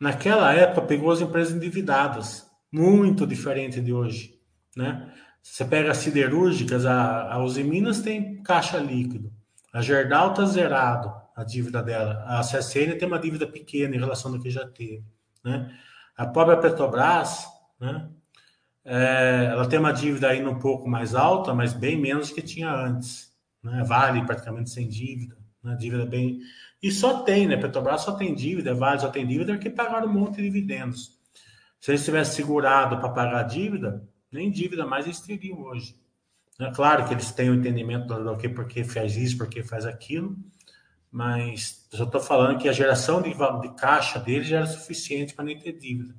naquela 0.00 0.52
época 0.52 0.86
pegou 0.86 1.10
as 1.10 1.20
empresas 1.20 1.54
endividadas, 1.54 2.48
muito 2.70 3.26
diferente 3.26 3.80
de 3.80 3.92
hoje, 3.92 4.38
né? 4.76 5.12
Você 5.42 5.64
pega 5.64 5.92
as 5.92 5.98
siderúrgicas, 5.98 6.84
a, 6.84 7.32
a 7.32 7.42
Uzi 7.42 7.62
Minas 7.62 8.00
tem 8.00 8.42
caixa 8.42 8.78
líquido. 8.78 9.32
A 9.72 9.80
Gerdau 9.80 10.30
está 10.30 10.44
zerado 10.44 11.14
a 11.36 11.44
dívida 11.44 11.82
dela. 11.82 12.24
A 12.26 12.40
CSN 12.40 12.98
tem 12.98 13.06
uma 13.06 13.18
dívida 13.18 13.46
pequena 13.46 13.94
em 13.94 13.98
relação 13.98 14.32
ao 14.32 14.40
que 14.40 14.50
já 14.50 14.66
teve. 14.66 15.04
Né? 15.44 15.72
A 16.16 16.26
própria 16.26 16.56
Petrobras, 16.56 17.46
né? 17.78 18.08
É, 18.88 19.48
ela 19.50 19.68
tem 19.68 19.80
uma 19.80 19.92
dívida 19.92 20.28
ainda 20.28 20.48
um 20.48 20.60
pouco 20.60 20.88
mais 20.88 21.12
alta, 21.12 21.52
mas 21.52 21.72
bem 21.72 22.00
menos 22.00 22.30
que 22.30 22.40
tinha 22.40 22.72
antes. 22.72 23.34
Né? 23.60 23.82
Vale 23.84 24.24
praticamente 24.24 24.70
sem 24.70 24.88
dívida. 24.88 25.36
Né? 25.62 25.74
Dívida 25.74 26.06
bem. 26.06 26.38
E 26.80 26.92
só 26.92 27.24
tem, 27.24 27.48
né? 27.48 27.56
Petrobras 27.56 28.02
só 28.02 28.12
tem 28.12 28.32
dívida, 28.32 28.74
Vale 28.74 29.00
só 29.00 29.08
tem 29.08 29.26
dívida 29.26 29.54
porque 29.54 29.68
pagaram 29.70 30.06
um 30.06 30.12
monte 30.12 30.36
de 30.36 30.42
dividendos. 30.44 31.16
Se 31.80 31.90
eles 31.90 32.04
tivessem 32.04 32.34
segurado 32.34 32.98
para 32.98 33.08
pagar 33.08 33.40
a 33.40 33.42
dívida, 33.42 34.08
nem 34.30 34.52
dívida 34.52 34.86
mais 34.86 35.04
eles 35.04 35.20
teriam 35.20 35.60
hoje. 35.62 35.96
É 36.60 36.70
claro 36.70 37.06
que 37.06 37.12
eles 37.12 37.32
têm 37.32 37.50
o 37.50 37.52
um 37.52 37.56
entendimento 37.56 38.06
do 38.06 38.36
que 38.36 38.48
porque 38.48 38.84
faz 38.84 39.16
isso, 39.16 39.36
porque 39.36 39.64
faz 39.64 39.84
aquilo, 39.84 40.36
mas 41.10 41.86
eu 41.92 42.04
estou 42.04 42.20
falando 42.20 42.58
que 42.58 42.68
a 42.68 42.72
geração 42.72 43.20
de, 43.20 43.30
de 43.30 43.74
caixa 43.74 44.18
deles 44.20 44.46
já 44.46 44.58
era 44.58 44.66
suficiente 44.66 45.34
para 45.34 45.44
nem 45.44 45.58
ter 45.58 45.72
dívida. 45.72 46.14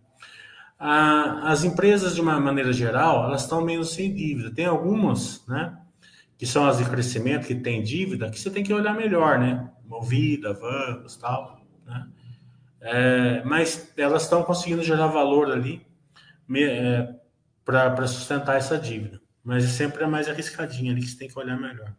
Ah, 0.79 1.51
as 1.51 1.63
empresas, 1.63 2.13
de 2.15 2.21
uma 2.21 2.39
maneira 2.39 2.71
geral, 2.71 3.25
elas 3.25 3.43
estão 3.43 3.61
menos 3.61 3.93
sem 3.93 4.13
dívida. 4.13 4.53
Tem 4.53 4.65
algumas, 4.65 5.45
né, 5.47 5.77
que 6.37 6.45
são 6.45 6.67
as 6.67 6.77
de 6.77 6.85
crescimento, 6.85 7.47
que 7.47 7.55
tem 7.55 7.81
dívida, 7.81 8.29
que 8.29 8.39
você 8.39 8.49
tem 8.51 8.63
que 8.63 8.73
olhar 8.73 8.93
melhor, 8.93 9.39
né? 9.39 9.69
Movida, 9.85 10.53
Vamos, 10.53 11.15
tal, 11.17 11.61
né? 11.85 12.07
É, 12.79 13.43
mas 13.43 13.91
elas 13.97 14.23
estão 14.23 14.43
conseguindo 14.43 14.83
gerar 14.83 15.07
valor 15.07 15.51
ali, 15.51 15.85
é, 16.55 17.15
para 17.65 18.07
sustentar 18.07 18.57
essa 18.57 18.77
dívida. 18.77 19.19
Mas 19.43 19.63
é 19.65 19.67
sempre 19.67 20.03
a 20.03 20.07
mais 20.07 20.29
arriscadinha 20.29 20.91
ali 20.91 21.01
que 21.01 21.07
você 21.07 21.17
tem 21.17 21.27
que 21.27 21.39
olhar 21.39 21.59
melhor. 21.59 21.93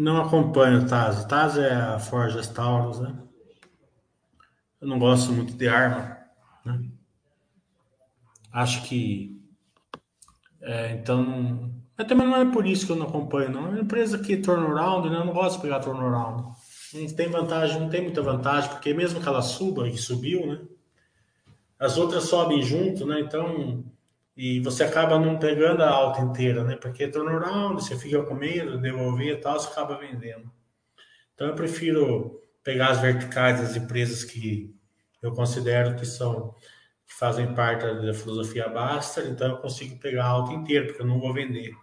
Não 0.00 0.16
acompanho 0.16 0.80
o 0.80 0.86
Taz. 0.86 1.26
Taz 1.26 1.58
é 1.58 1.74
a 1.74 1.98
Forjas 1.98 2.48
Taurus, 2.48 2.98
né? 3.00 3.14
Eu 4.80 4.88
não 4.88 4.98
gosto 4.98 5.30
muito 5.30 5.52
de 5.52 5.68
arma, 5.68 6.16
né? 6.64 6.90
Acho 8.50 8.82
que 8.84 9.38
é, 10.62 10.92
então 10.92 11.70
mas 11.98 12.06
também 12.06 12.26
não 12.26 12.36
é 12.36 12.50
por 12.50 12.66
isso 12.66 12.86
que 12.86 12.92
eu 12.92 12.96
não 12.96 13.08
acompanho, 13.08 13.50
não. 13.50 13.66
É 13.66 13.68
uma 13.68 13.80
empresa 13.80 14.18
que 14.18 14.38
turnaround, 14.38 15.10
né? 15.10 15.16
Eu 15.16 15.26
não 15.26 15.34
gosto 15.34 15.56
de 15.56 15.62
pegar 15.62 15.80
turnaround. 15.80 16.44
Não 16.94 17.06
tem 17.14 17.28
vantagem, 17.28 17.78
não 17.78 17.90
tem 17.90 18.00
muita 18.02 18.22
vantagem, 18.22 18.70
porque 18.70 18.94
mesmo 18.94 19.20
que 19.20 19.28
ela 19.28 19.42
suba 19.42 19.86
e 19.86 19.98
subiu, 19.98 20.46
né? 20.46 20.62
As 21.78 21.98
outras 21.98 22.24
sobem 22.24 22.62
junto, 22.62 23.04
né? 23.06 23.20
Então, 23.20 23.84
e 24.40 24.58
você 24.58 24.82
acaba 24.84 25.18
não 25.18 25.38
pegando 25.38 25.82
a 25.82 25.90
alta 25.90 26.22
inteira, 26.22 26.64
né? 26.64 26.74
Porque 26.74 27.06
turnaround, 27.06 27.74
você 27.74 27.94
fica 27.94 28.22
com 28.22 28.34
medo, 28.34 28.80
devolver 28.80 29.34
e 29.34 29.36
tal, 29.36 29.60
você 29.60 29.68
acaba 29.68 29.98
vendendo. 29.98 30.50
Então 31.34 31.48
eu 31.48 31.54
prefiro 31.54 32.40
pegar 32.64 32.88
as 32.88 33.02
verticais 33.02 33.60
das 33.60 33.76
empresas 33.76 34.24
que 34.24 34.74
eu 35.20 35.34
considero 35.34 35.94
que 35.94 36.06
são 36.06 36.54
que 37.06 37.14
fazem 37.14 37.54
parte 37.54 37.84
da 37.84 38.14
filosofia 38.14 38.66
Baster, 38.66 39.26
então 39.26 39.50
eu 39.50 39.58
consigo 39.58 39.98
pegar 39.98 40.24
a 40.24 40.28
alta 40.28 40.54
inteira, 40.54 40.86
porque 40.86 41.02
eu 41.02 41.06
não 41.06 41.20
vou 41.20 41.34
vender. 41.34 41.74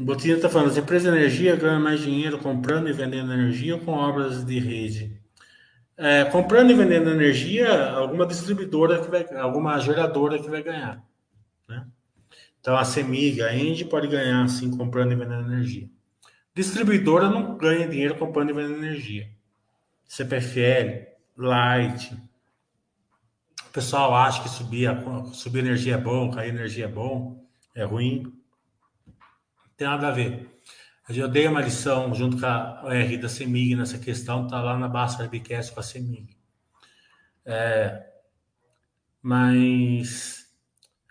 Botinha 0.00 0.36
está 0.36 0.48
falando, 0.48 0.70
as 0.70 0.76
empresas 0.76 1.12
de 1.12 1.18
energia 1.18 1.56
ganham 1.56 1.80
mais 1.80 2.00
dinheiro 2.00 2.38
comprando 2.38 2.88
e 2.88 2.92
vendendo 2.92 3.32
energia 3.32 3.74
ou 3.74 3.80
com 3.80 3.92
obras 3.92 4.44
de 4.44 4.58
rede? 4.58 5.20
É, 5.96 6.24
comprando 6.24 6.70
e 6.70 6.74
vendendo 6.74 7.10
energia, 7.10 7.90
alguma 7.90 8.26
distribuidora 8.26 9.02
que 9.02 9.10
vai, 9.10 9.24
alguma 9.36 9.78
geradora 9.78 10.38
que 10.38 10.48
vai 10.48 10.62
ganhar, 10.62 11.04
né? 11.68 11.86
Então 12.58 12.76
a 12.76 12.84
CEMIG, 12.84 13.42
a 13.42 13.54
Engie 13.54 13.84
pode 13.84 14.08
ganhar 14.08 14.42
assim 14.42 14.74
comprando 14.74 15.12
e 15.12 15.14
vendendo 15.14 15.52
energia. 15.52 15.88
Distribuidora 16.54 17.28
não 17.28 17.56
ganha 17.56 17.86
dinheiro 17.86 18.16
comprando 18.16 18.50
e 18.50 18.52
vendendo 18.54 18.84
energia. 18.84 19.28
CPFL, 20.06 21.06
Light. 21.36 22.12
O 23.66 23.72
pessoal 23.72 24.14
acha 24.14 24.42
que 24.42 24.48
subir, 24.48 24.88
subir 25.32 25.60
energia 25.60 25.94
é 25.94 25.98
bom, 25.98 26.30
cair 26.30 26.48
energia 26.48 26.86
é 26.86 26.88
bom, 26.88 27.46
é 27.74 27.84
ruim. 27.84 28.39
Tem 29.80 29.88
nada 29.88 30.08
a 30.08 30.10
ver. 30.10 30.46
Eu 31.08 31.26
dei 31.26 31.48
uma 31.48 31.62
lição 31.62 32.14
junto 32.14 32.38
com 32.38 32.44
a 32.44 32.94
R 32.94 33.16
da 33.16 33.30
CEMIG 33.30 33.74
nessa 33.74 33.98
questão, 33.98 34.46
tá 34.46 34.60
lá 34.60 34.76
na 34.76 34.86
Basta 34.86 35.22
Webcast 35.22 35.72
com 35.72 35.80
a 35.80 35.82
CEMIG. 35.82 36.36
É, 37.46 38.06
mas 39.22 40.54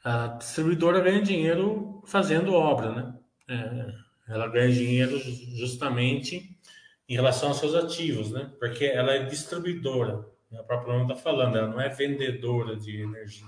a 0.03 0.27
distribuidora 0.27 1.01
ganha 1.01 1.19
dinheiro 1.19 2.03
fazendo 2.05 2.53
obra, 2.53 2.91
né? 2.91 3.15
É, 3.49 4.31
ela 4.31 4.47
ganha 4.47 4.71
dinheiro 4.71 5.17
justamente 5.57 6.55
em 7.07 7.15
relação 7.15 7.49
aos 7.49 7.57
seus 7.57 7.73
ativos, 7.73 8.29
né? 8.29 8.53
Porque 8.59 8.85
ela 8.85 9.13
é 9.13 9.23
distribuidora, 9.23 10.27
né? 10.51 10.61
o 10.61 10.63
próprio 10.63 10.93
nome 10.93 11.11
está 11.11 11.15
falando, 11.15 11.57
ela 11.57 11.69
não 11.69 11.81
é 11.81 11.89
vendedora 11.89 12.75
de 12.75 13.01
energia. 13.01 13.47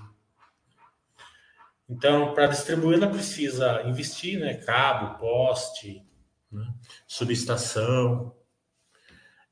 Então, 1.92 2.32
para 2.32 2.46
distribuir, 2.46 2.96
ela 2.96 3.10
precisa 3.10 3.82
investir, 3.82 4.40
né? 4.40 4.54
Cabo, 4.54 5.18
poste, 5.18 6.02
né? 6.50 6.74
subestação. 7.06 8.34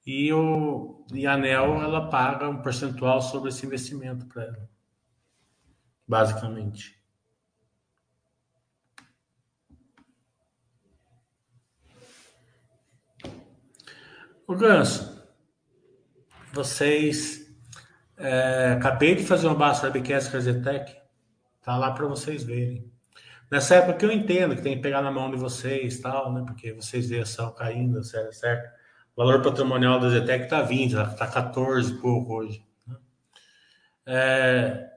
E, 0.07 0.33
o, 0.33 1.05
e 1.13 1.27
a 1.27 1.35
ANEL, 1.35 1.83
ela 1.83 2.09
paga 2.09 2.49
um 2.49 2.63
percentual 2.63 3.21
sobre 3.21 3.51
esse 3.51 3.67
investimento 3.67 4.27
para 4.27 4.45
ela, 4.45 4.71
basicamente. 6.09 6.99
O 14.47 14.57
Ganso, 14.57 15.31
vocês. 16.55 17.55
É, 18.17 18.73
acabei 18.73 19.15
de 19.15 19.25
fazer 19.25 19.47
uma 19.47 19.55
base 19.55 19.85
webcast 19.85 20.31
com 20.31 20.37
a 20.39 20.41
Zetec. 20.41 21.00
Tá 21.71 21.77
lá 21.77 21.93
para 21.93 22.05
vocês 22.05 22.43
verem. 22.43 22.85
Nessa 23.49 23.77
época 23.77 23.99
que 23.99 24.05
eu 24.05 24.11
entendo 24.11 24.57
que 24.57 24.63
tem 24.63 24.75
que 24.75 24.83
pegar 24.83 25.03
na 25.03 25.11
mão 25.13 25.31
de 25.31 25.37
vocês 25.37 26.01
tal, 26.01 26.33
né? 26.33 26.43
Porque 26.45 26.73
vocês 26.73 27.09
veem 27.09 27.21
a 27.21 27.23
ação 27.23 27.53
caindo, 27.53 28.03
certo? 28.03 28.33
certo? 28.33 28.75
O 29.15 29.25
valor 29.25 29.41
patrimonial 29.41 30.01
da 30.01 30.11
Zetec 30.11 30.49
tá 30.49 30.63
20, 30.63 30.95
tá 30.95 31.29
14 31.29 31.93
e 31.93 31.99
pouco 31.99 32.35
hoje. 32.35 32.67
Né? 32.85 32.97
É, 34.05 34.91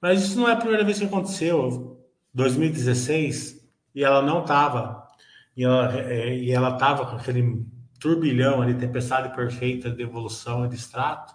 mas 0.00 0.22
isso 0.22 0.38
não 0.38 0.48
é 0.48 0.52
a 0.52 0.56
primeira 0.56 0.84
vez 0.84 1.00
que 1.00 1.04
aconteceu. 1.04 2.00
2016, 2.32 3.68
e 3.92 4.04
ela 4.04 4.22
não 4.22 4.44
tava. 4.44 5.08
E 5.56 5.64
ela, 5.64 5.98
é, 5.98 6.32
e 6.32 6.52
ela 6.52 6.76
tava 6.76 7.06
com 7.06 7.16
aquele 7.16 7.66
turbilhão 7.98 8.62
ali, 8.62 8.74
tempestade 8.74 9.34
perfeita 9.34 9.90
de 9.90 10.00
evolução 10.00 10.64
e 10.64 10.68
de 10.68 10.76
extrato, 10.76 11.34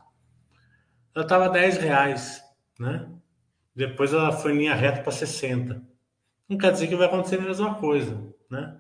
ela 1.13 1.25
estava 1.25 1.49
10 1.49 1.79
reais, 1.79 2.41
né? 2.79 3.09
Depois 3.75 4.13
ela 4.13 4.31
foi 4.31 4.53
linha 4.53 4.73
reta 4.73 5.01
para 5.01 5.11
60. 5.11 5.81
Não 6.47 6.57
quer 6.57 6.71
dizer 6.71 6.87
que 6.87 6.95
vai 6.95 7.07
acontecer 7.07 7.39
a 7.39 7.41
mesma 7.41 7.75
coisa, 7.75 8.33
né? 8.49 8.79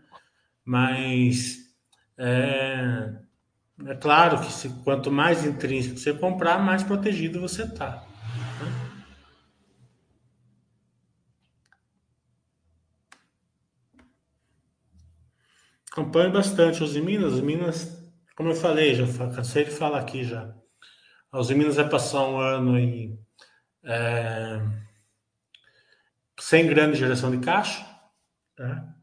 Mas 0.63 1.57
é, 2.17 3.13
é 3.87 3.95
claro 3.95 4.39
que 4.39 4.51
se, 4.51 4.69
quanto 4.83 5.11
mais 5.11 5.45
intrínseco 5.45 5.97
você 5.97 6.13
comprar, 6.13 6.59
mais 6.59 6.83
protegido 6.83 7.41
você 7.41 7.63
está. 7.63 8.05
Acompanho 15.91 16.31
bastante 16.31 16.83
os 16.83 16.95
Minas. 16.95 17.33
Os 17.33 17.41
Minas, 17.41 18.11
como 18.35 18.49
eu 18.49 18.55
falei, 18.55 18.95
já 18.95 19.05
cansei 19.29 19.65
de 19.65 19.71
falar 19.71 19.99
aqui 19.99 20.23
já. 20.23 20.53
Os 21.31 21.49
Minas 21.51 21.75
vai 21.75 21.89
passar 21.89 22.27
um 22.27 22.37
ano 22.37 22.77
em, 22.77 23.19
é, 23.83 24.61
sem 26.39 26.67
grande 26.67 26.97
geração 26.97 27.31
de 27.31 27.37
caixa, 27.37 27.85
né? 28.57 28.93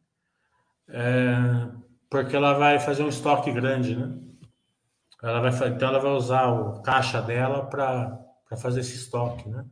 é, 0.89 1.69
porque 2.11 2.37
ela 2.37 2.55
vai 2.55 2.79
fazer 2.79 3.03
um 3.03 3.09
estoque 3.09 3.51
grande, 3.53 3.97
né? 3.97 4.19
Ela 5.23 5.41
vai, 5.41 5.69
então 5.69 5.89
ela 5.89 6.01
vai 6.01 6.11
usar 6.13 6.49
o 6.49 6.83
caixa 6.83 7.23
dela 7.23 7.65
para 7.67 8.19
fazer 8.61 8.81
esse 8.81 8.97
estoque, 8.97 9.49
né? 9.49 9.65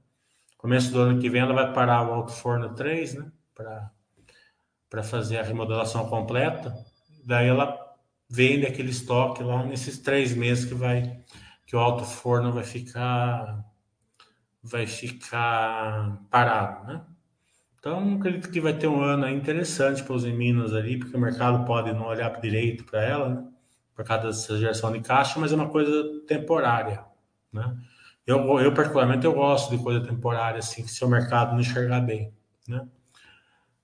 Começo 0.57 0.93
do 0.93 1.01
ano 1.01 1.21
que 1.21 1.29
vem 1.29 1.41
ela 1.41 1.55
vai 1.55 1.73
parar 1.73 2.09
o 2.09 2.13
alto 2.13 2.33
forno 2.33 2.75
3, 2.75 3.15
né? 3.15 3.33
Para 4.89 5.03
fazer 5.03 5.39
a 5.39 5.43
remodelação 5.43 6.09
completa 6.09 6.73
daí 7.25 7.49
ela 7.49 7.79
vende 8.29 8.67
aquele 8.67 8.91
estoque 8.91 9.43
lá 9.43 9.65
nesses 9.65 9.99
três 9.99 10.35
meses 10.35 10.65
que 10.65 10.75
vai 10.75 11.21
que 11.67 11.77
o 11.77 11.79
alto 11.79 12.05
forno 12.05 12.53
vai 12.53 12.65
ficar 12.65 13.65
vai 14.63 14.87
ficar 14.87 16.19
parado, 16.31 16.87
né? 16.87 17.07
Então 17.81 18.17
acredito 18.17 18.51
que 18.51 18.61
vai 18.61 18.75
ter 18.75 18.87
um 18.87 19.03
ano 19.03 19.27
interessante 19.27 20.03
para 20.03 20.15
os 20.15 20.25
Minas 20.27 20.75
ali, 20.75 20.99
porque 20.99 21.17
o 21.17 21.21
mercado 21.21 21.65
pode 21.65 21.93
não 21.95 22.07
olhar 22.07 22.39
direito 22.39 22.85
para 22.85 23.03
ela, 23.03 23.29
né? 23.31 23.45
por 23.97 24.05
causa 24.05 24.29
dessa 24.29 24.59
geração 24.59 24.93
de 24.93 25.01
caixa, 25.01 25.41
mas 25.41 25.51
é 25.51 25.57
uma 25.57 25.69
coisa 25.69 26.23
temporária, 26.27 27.03
né? 27.53 27.75
Eu, 28.27 28.61
eu 28.61 28.73
particularmente 28.73 29.25
eu 29.25 29.33
gosto 29.33 29.77
de 29.77 29.83
coisa 29.83 30.01
temporária 30.07 30.59
assim, 30.59 30.87
se 30.87 31.03
o 31.05 31.09
mercado 31.09 31.53
não 31.53 31.61
enxergar 31.61 32.01
bem, 32.01 32.33
né? 32.69 32.87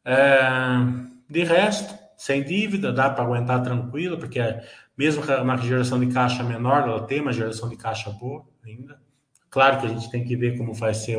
É, 0.04 0.40
de 1.28 1.42
resto, 1.42 1.94
sem 2.16 2.44
dívida, 2.44 2.92
dá 2.92 3.10
para 3.10 3.24
aguentar 3.24 3.62
tranquilo, 3.62 4.18
porque 4.18 4.40
mesmo 4.96 5.26
com 5.26 5.32
uma 5.32 5.56
geração 5.56 5.98
de 5.98 6.12
caixa 6.12 6.42
menor, 6.42 6.82
ela 6.82 7.06
tem 7.06 7.20
uma 7.20 7.32
geração 7.32 7.68
de 7.68 7.76
caixa 7.76 8.10
boa 8.10 8.46
ainda. 8.64 9.00
Claro 9.50 9.80
que 9.80 9.86
a 9.86 9.88
gente 9.88 10.10
tem 10.10 10.22
que 10.22 10.36
ver 10.36 10.56
como 10.56 10.72
vai 10.74 10.94
ser 10.94 11.18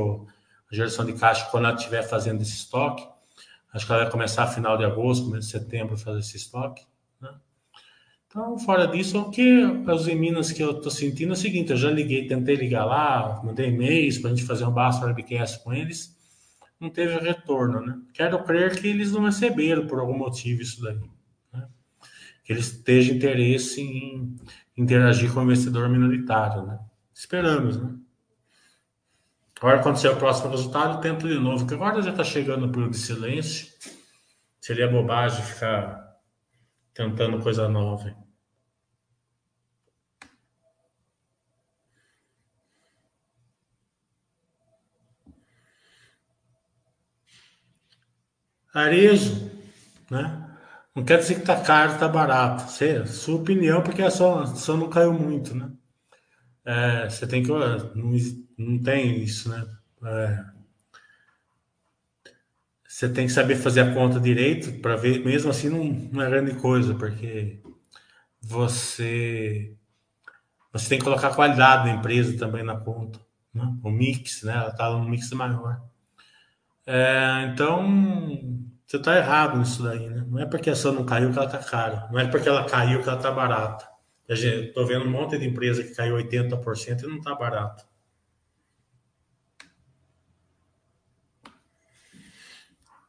a 0.72 0.76
geração 0.76 1.06
de 1.06 1.14
caixa 1.14 1.46
quando 1.50 1.66
ela 1.66 1.76
estiver 1.76 2.04
fazendo 2.04 2.42
esse 2.42 2.56
estoque. 2.56 3.08
Acho 3.74 3.86
que 3.86 3.92
ela 3.92 4.04
vai 4.04 4.12
começar 4.12 4.44
a 4.44 4.48
final 4.48 4.78
de 4.78 4.86
agosto, 4.86 5.26
começo 5.26 5.48
de 5.48 5.52
setembro, 5.52 5.98
fazer 5.98 6.20
esse 6.20 6.38
estoque. 6.38 6.86
Né? 7.22 7.30
Então, 8.28 8.58
fora 8.60 8.88
disso, 8.88 9.20
o 9.20 9.30
que 9.30 9.64
as 9.88 10.06
Minas 10.08 10.52
que 10.52 10.64
eu 10.64 10.72
estou 10.72 10.92
sentindo 10.92 11.30
é 11.30 11.34
o 11.34 11.36
seguinte: 11.36 11.72
eu 11.72 11.78
já 11.78 11.92
liguei, 11.92 12.28
tentei 12.28 12.56
ligar 12.56 12.86
lá, 12.86 13.42
mandei 13.44 13.70
e-mails 13.70 14.18
para 14.18 14.32
a 14.32 14.36
gente 14.36 14.46
fazer 14.46 14.66
um 14.66 14.72
basta 14.72 15.06
webcast 15.06 15.64
com 15.64 15.74
eles 15.74 16.18
não 16.80 16.90
teve 16.90 17.18
retorno, 17.18 17.82
né? 17.82 18.00
Quero 18.14 18.44
crer 18.44 18.80
que 18.80 18.88
eles 18.88 19.12
não 19.12 19.24
receberam 19.24 19.88
por 19.88 20.00
algum 20.00 20.18
motivo 20.18 20.62
isso 20.62 20.82
daí. 20.82 21.00
Né? 21.52 21.68
Que 22.44 22.54
eles 22.54 22.68
estejam 22.68 23.16
interesse 23.16 23.82
em 23.82 24.36
interagir 24.78 25.34
com 25.34 25.40
o 25.40 25.44
investidor 25.44 25.90
minoritário, 25.90 26.66
né? 26.66 26.80
Esperamos, 27.14 27.82
né? 27.82 27.96
Agora, 29.58 29.82
quando 29.82 29.98
ser 29.98 30.10
o 30.10 30.18
próximo 30.18 30.52
resultado, 30.52 31.02
tento 31.02 31.28
de 31.28 31.40
novo, 31.40 31.66
que 31.66 31.74
agora 31.74 32.02
já 32.02 32.12
está 32.12 32.24
chegando 32.24 32.68
o 32.68 32.72
período 32.72 32.92
de 32.92 33.00
silêncio. 33.00 33.68
Seria 34.62 34.88
bobagem 34.88 35.44
ficar 35.44 36.16
tentando 36.94 37.42
coisa 37.42 37.68
nova. 37.68 38.16
Arezo, 48.74 49.52
né? 50.12 50.44
Não 50.96 51.04
quer 51.04 51.20
dizer 51.20 51.36
que 51.36 51.46
tá 51.46 51.60
caro, 51.62 51.98
tá 52.00 52.08
barato. 52.08 52.64
Você, 52.72 53.06
sua 53.08 53.36
opinião, 53.38 53.82
porque 53.82 54.02
a 54.04 54.12
sua 54.12 54.44
ação 54.44 54.78
não 54.78 54.90
caiu 54.90 55.14
muito, 55.14 55.56
né? 55.56 55.72
É, 56.66 57.10
você 57.10 57.26
tem 57.26 57.42
que. 57.42 57.50
Não, 57.50 58.14
não 58.58 58.82
tem 58.82 59.22
isso, 59.24 59.50
né? 59.50 59.66
É, 60.04 60.44
você 62.88 63.08
tem 63.10 63.28
que 63.28 63.32
saber 63.32 63.56
fazer 63.58 63.82
a 63.82 63.94
conta 63.94 64.20
direito 64.20 64.82
para 64.82 64.96
ver, 64.96 65.24
mesmo 65.24 65.52
assim 65.52 65.70
não, 65.70 65.84
não 66.12 66.22
é 66.22 66.30
grande 66.30 66.56
coisa, 66.56 66.96
porque 66.96 67.62
você 68.42 69.76
você 70.74 70.90
tem 70.90 71.00
que 71.00 71.04
colocar 71.06 71.30
a 71.30 71.36
qualidade 71.36 71.86
da 71.86 71.92
empresa 71.92 72.38
também 72.38 72.64
na 72.64 72.78
conta, 72.78 73.20
né? 73.54 73.78
o 73.84 73.90
mix, 73.92 74.44
né? 74.44 74.54
Ela 74.54 74.70
está 74.70 74.90
no 74.92 75.08
mix 75.08 75.30
maior. 75.32 75.82
É, 76.86 77.50
então 77.54 77.86
você 78.86 78.98
está 78.98 79.18
errado 79.18 79.58
nisso 79.60 79.84
daí, 79.84 80.08
né? 80.10 80.26
Não 80.28 80.40
é 80.40 80.46
porque 80.46 80.70
a 80.70 80.74
ação 80.74 80.94
não 80.94 81.06
caiu 81.06 81.32
que 81.32 81.38
ela 81.38 81.46
está 81.46 81.60
cara. 81.60 82.08
Não 82.12 82.20
é 82.20 82.28
porque 82.28 82.48
ela 82.50 82.66
caiu 82.66 83.02
que 83.02 83.10
ela 83.10 83.18
está 83.18 83.32
barata. 83.32 83.88
Estou 84.28 84.86
vendo 84.86 85.06
um 85.06 85.12
monte 85.12 85.38
de 85.38 85.48
empresa 85.48 85.84
que 85.84 85.96
caiu 85.96 86.16
80% 86.16 87.04
e 87.04 87.08
não 87.08 87.18
está 87.18 87.36
barato. 87.36 87.86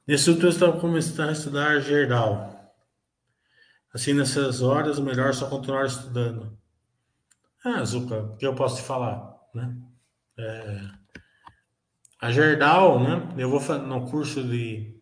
Nesse 0.08 0.30
último 0.30 0.48
estou 0.48 0.72
começando 0.80 1.28
a 1.28 1.32
estudar 1.32 1.80
Gerdau. 1.80 2.72
Assim, 3.92 4.14
nessas 4.14 4.62
horas, 4.62 4.98
melhor 4.98 5.34
só 5.34 5.46
continuar 5.50 5.84
estudando. 5.84 6.58
Ah, 7.62 7.84
Zuka, 7.84 8.22
o 8.22 8.36
que 8.38 8.46
eu 8.46 8.54
posso 8.54 8.76
te 8.76 8.82
falar? 8.84 9.38
Né? 9.54 9.76
É... 10.38 10.80
A 12.22 12.32
Gerdau, 12.32 12.98
né? 12.98 13.34
Eu 13.36 13.50
vou 13.50 13.60
no 13.80 14.10
curso 14.10 14.42
de 14.42 14.98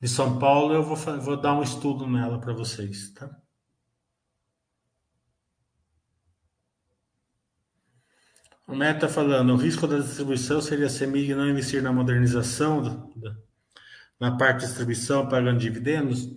de 0.00 0.08
São 0.08 0.38
Paulo, 0.38 0.72
eu 0.72 0.82
vou, 0.82 0.96
vou 0.96 1.36
dar 1.36 1.54
um 1.54 1.62
estudo 1.62 2.06
nela 2.06 2.40
para 2.40 2.54
vocês, 2.54 3.12
tá? 3.12 3.28
O 8.68 8.76
Neto 8.76 9.06
está 9.06 9.08
falando, 9.08 9.54
o 9.54 9.56
risco 9.56 9.86
da 9.86 9.98
distribuição 9.98 10.60
seria 10.60 10.84
a 10.84 10.90
CEMIG 10.90 11.34
não 11.34 11.48
investir 11.48 11.82
na 11.82 11.90
modernização 11.90 13.10
na 14.20 14.36
parte 14.36 14.60
de 14.60 14.66
distribuição 14.66 15.26
pagando 15.26 15.58
dividendos? 15.58 16.28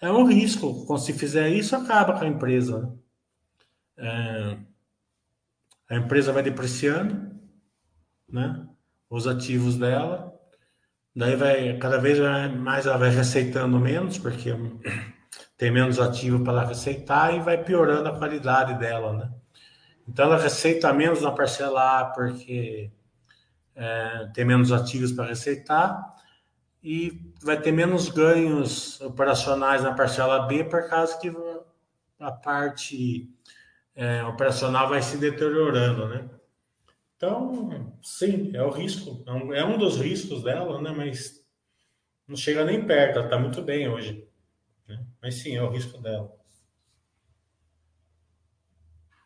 É 0.00 0.10
um 0.10 0.26
risco. 0.26 0.98
Se 0.98 1.12
fizer 1.12 1.48
isso, 1.50 1.76
acaba 1.76 2.18
com 2.18 2.24
a 2.24 2.28
empresa. 2.28 2.92
É, 3.96 4.58
a 5.88 5.96
empresa 5.96 6.32
vai 6.32 6.42
depreciando, 6.42 7.32
né? 8.28 8.66
Os 9.08 9.28
ativos 9.28 9.76
dela, 9.76 10.34
daí 11.14 11.36
vai 11.36 11.78
cada 11.78 11.98
vez 11.98 12.18
mais 12.58 12.86
ela 12.86 12.98
vai 12.98 13.10
receitando 13.10 13.78
menos, 13.78 14.18
porque 14.18 14.50
tem 15.56 15.70
menos 15.70 16.00
ativo 16.00 16.42
para 16.42 16.54
ela 16.54 16.66
receitar 16.66 17.34
e 17.34 17.40
vai 17.40 17.62
piorando 17.62 18.08
a 18.08 18.18
qualidade 18.18 18.76
dela, 18.80 19.12
né? 19.12 19.37
Então 20.08 20.24
ela 20.24 20.38
receita 20.38 20.92
menos 20.92 21.20
na 21.20 21.30
parcela 21.30 22.00
A 22.00 22.04
porque 22.06 22.90
é, 23.74 24.30
tem 24.34 24.44
menos 24.44 24.72
ativos 24.72 25.12
para 25.12 25.26
receitar 25.26 26.16
e 26.82 27.32
vai 27.42 27.60
ter 27.60 27.72
menos 27.72 28.08
ganhos 28.08 29.00
operacionais 29.00 29.82
na 29.82 29.94
parcela 29.94 30.46
B 30.46 30.64
por 30.64 30.88
causa 30.88 31.18
que 31.18 31.30
a 32.18 32.32
parte 32.32 33.30
é, 33.94 34.24
operacional 34.24 34.88
vai 34.88 35.02
se 35.02 35.18
deteriorando, 35.18 36.08
né? 36.08 36.28
Então, 37.16 37.98
sim, 38.00 38.52
é 38.54 38.62
o 38.62 38.70
risco, 38.70 39.24
é 39.26 39.32
um, 39.32 39.52
é 39.52 39.76
dos 39.76 39.96
riscos 39.96 40.42
dela, 40.42 40.80
né? 40.80 40.92
Mas 40.96 41.44
não 42.26 42.36
chega 42.36 42.64
nem 42.64 42.86
perto, 42.86 43.16
ela 43.16 43.26
está 43.26 43.38
muito 43.38 43.60
bem 43.60 43.88
hoje. 43.88 44.26
Né? 44.86 45.04
Mas 45.20 45.34
sim, 45.36 45.56
é 45.56 45.62
o 45.62 45.70
risco 45.70 45.98
dela. 45.98 46.37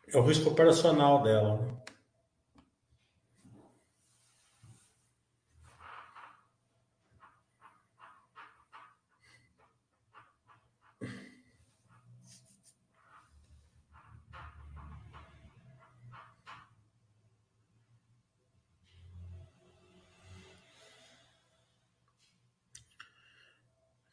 É 0.07 0.17
o 0.17 0.21
risco 0.21 0.49
operacional 0.49 1.21
dela. 1.23 1.57
Né? 1.57 1.83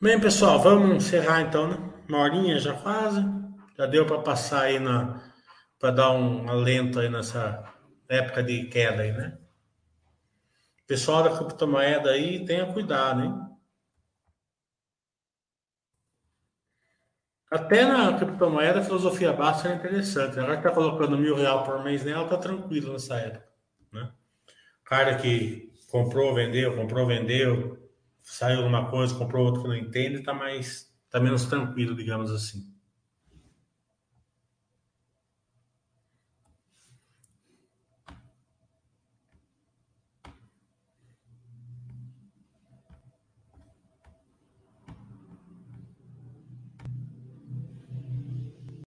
Bem, 0.03 0.19
pessoal, 0.19 0.59
vamos 0.59 0.97
encerrar 0.97 1.43
então, 1.43 1.69
né? 1.69 1.77
Uma 2.09 2.21
horinha 2.21 2.59
já 2.59 2.73
quase. 2.73 3.23
Já 3.77 3.85
deu 3.85 4.07
para 4.07 4.19
passar 4.23 4.63
aí 4.63 4.79
na. 4.79 5.30
Para 5.81 5.91
dar 5.91 6.13
um 6.13 6.49
alento 6.49 7.01
aí 7.01 7.09
nessa 7.09 7.65
época 8.07 8.43
de 8.43 8.67
queda 8.67 9.03
aí, 9.03 9.13
né? 9.13 9.39
Pessoal 10.87 11.23
da 11.23 11.37
criptomoeda 11.37 12.11
aí, 12.11 12.45
tenha 12.45 12.71
cuidado, 12.71 13.23
hein? 13.23 13.35
Até 17.51 17.85
na 17.85 18.17
criptomoeda 18.17 18.81
a 18.81 18.85
filosofia 18.85 19.33
baixa 19.33 19.69
é 19.69 19.75
interessante. 19.75 20.39
Agora 20.39 20.59
que 20.59 20.63
tá 20.63 20.71
colocando 20.71 21.17
mil 21.17 21.35
real 21.35 21.65
por 21.65 21.83
mês 21.83 22.05
nela, 22.05 22.29
tá 22.29 22.37
tranquilo 22.37 22.93
nessa 22.93 23.17
época. 23.17 23.49
Né? 23.91 24.13
Cara 24.85 25.17
que 25.17 25.73
comprou, 25.89 26.35
vendeu, 26.35 26.77
comprou, 26.77 27.07
vendeu, 27.07 27.91
saiu 28.23 28.59
alguma 28.59 28.91
coisa, 28.91 29.15
comprou 29.15 29.47
outro 29.47 29.63
que 29.63 29.69
não 29.69 29.77
entende, 29.77 30.23
tá 30.23 30.35
mais, 30.35 30.95
tá 31.09 31.19
menos 31.19 31.47
tranquilo, 31.47 31.97
digamos 31.97 32.31
assim. 32.31 32.70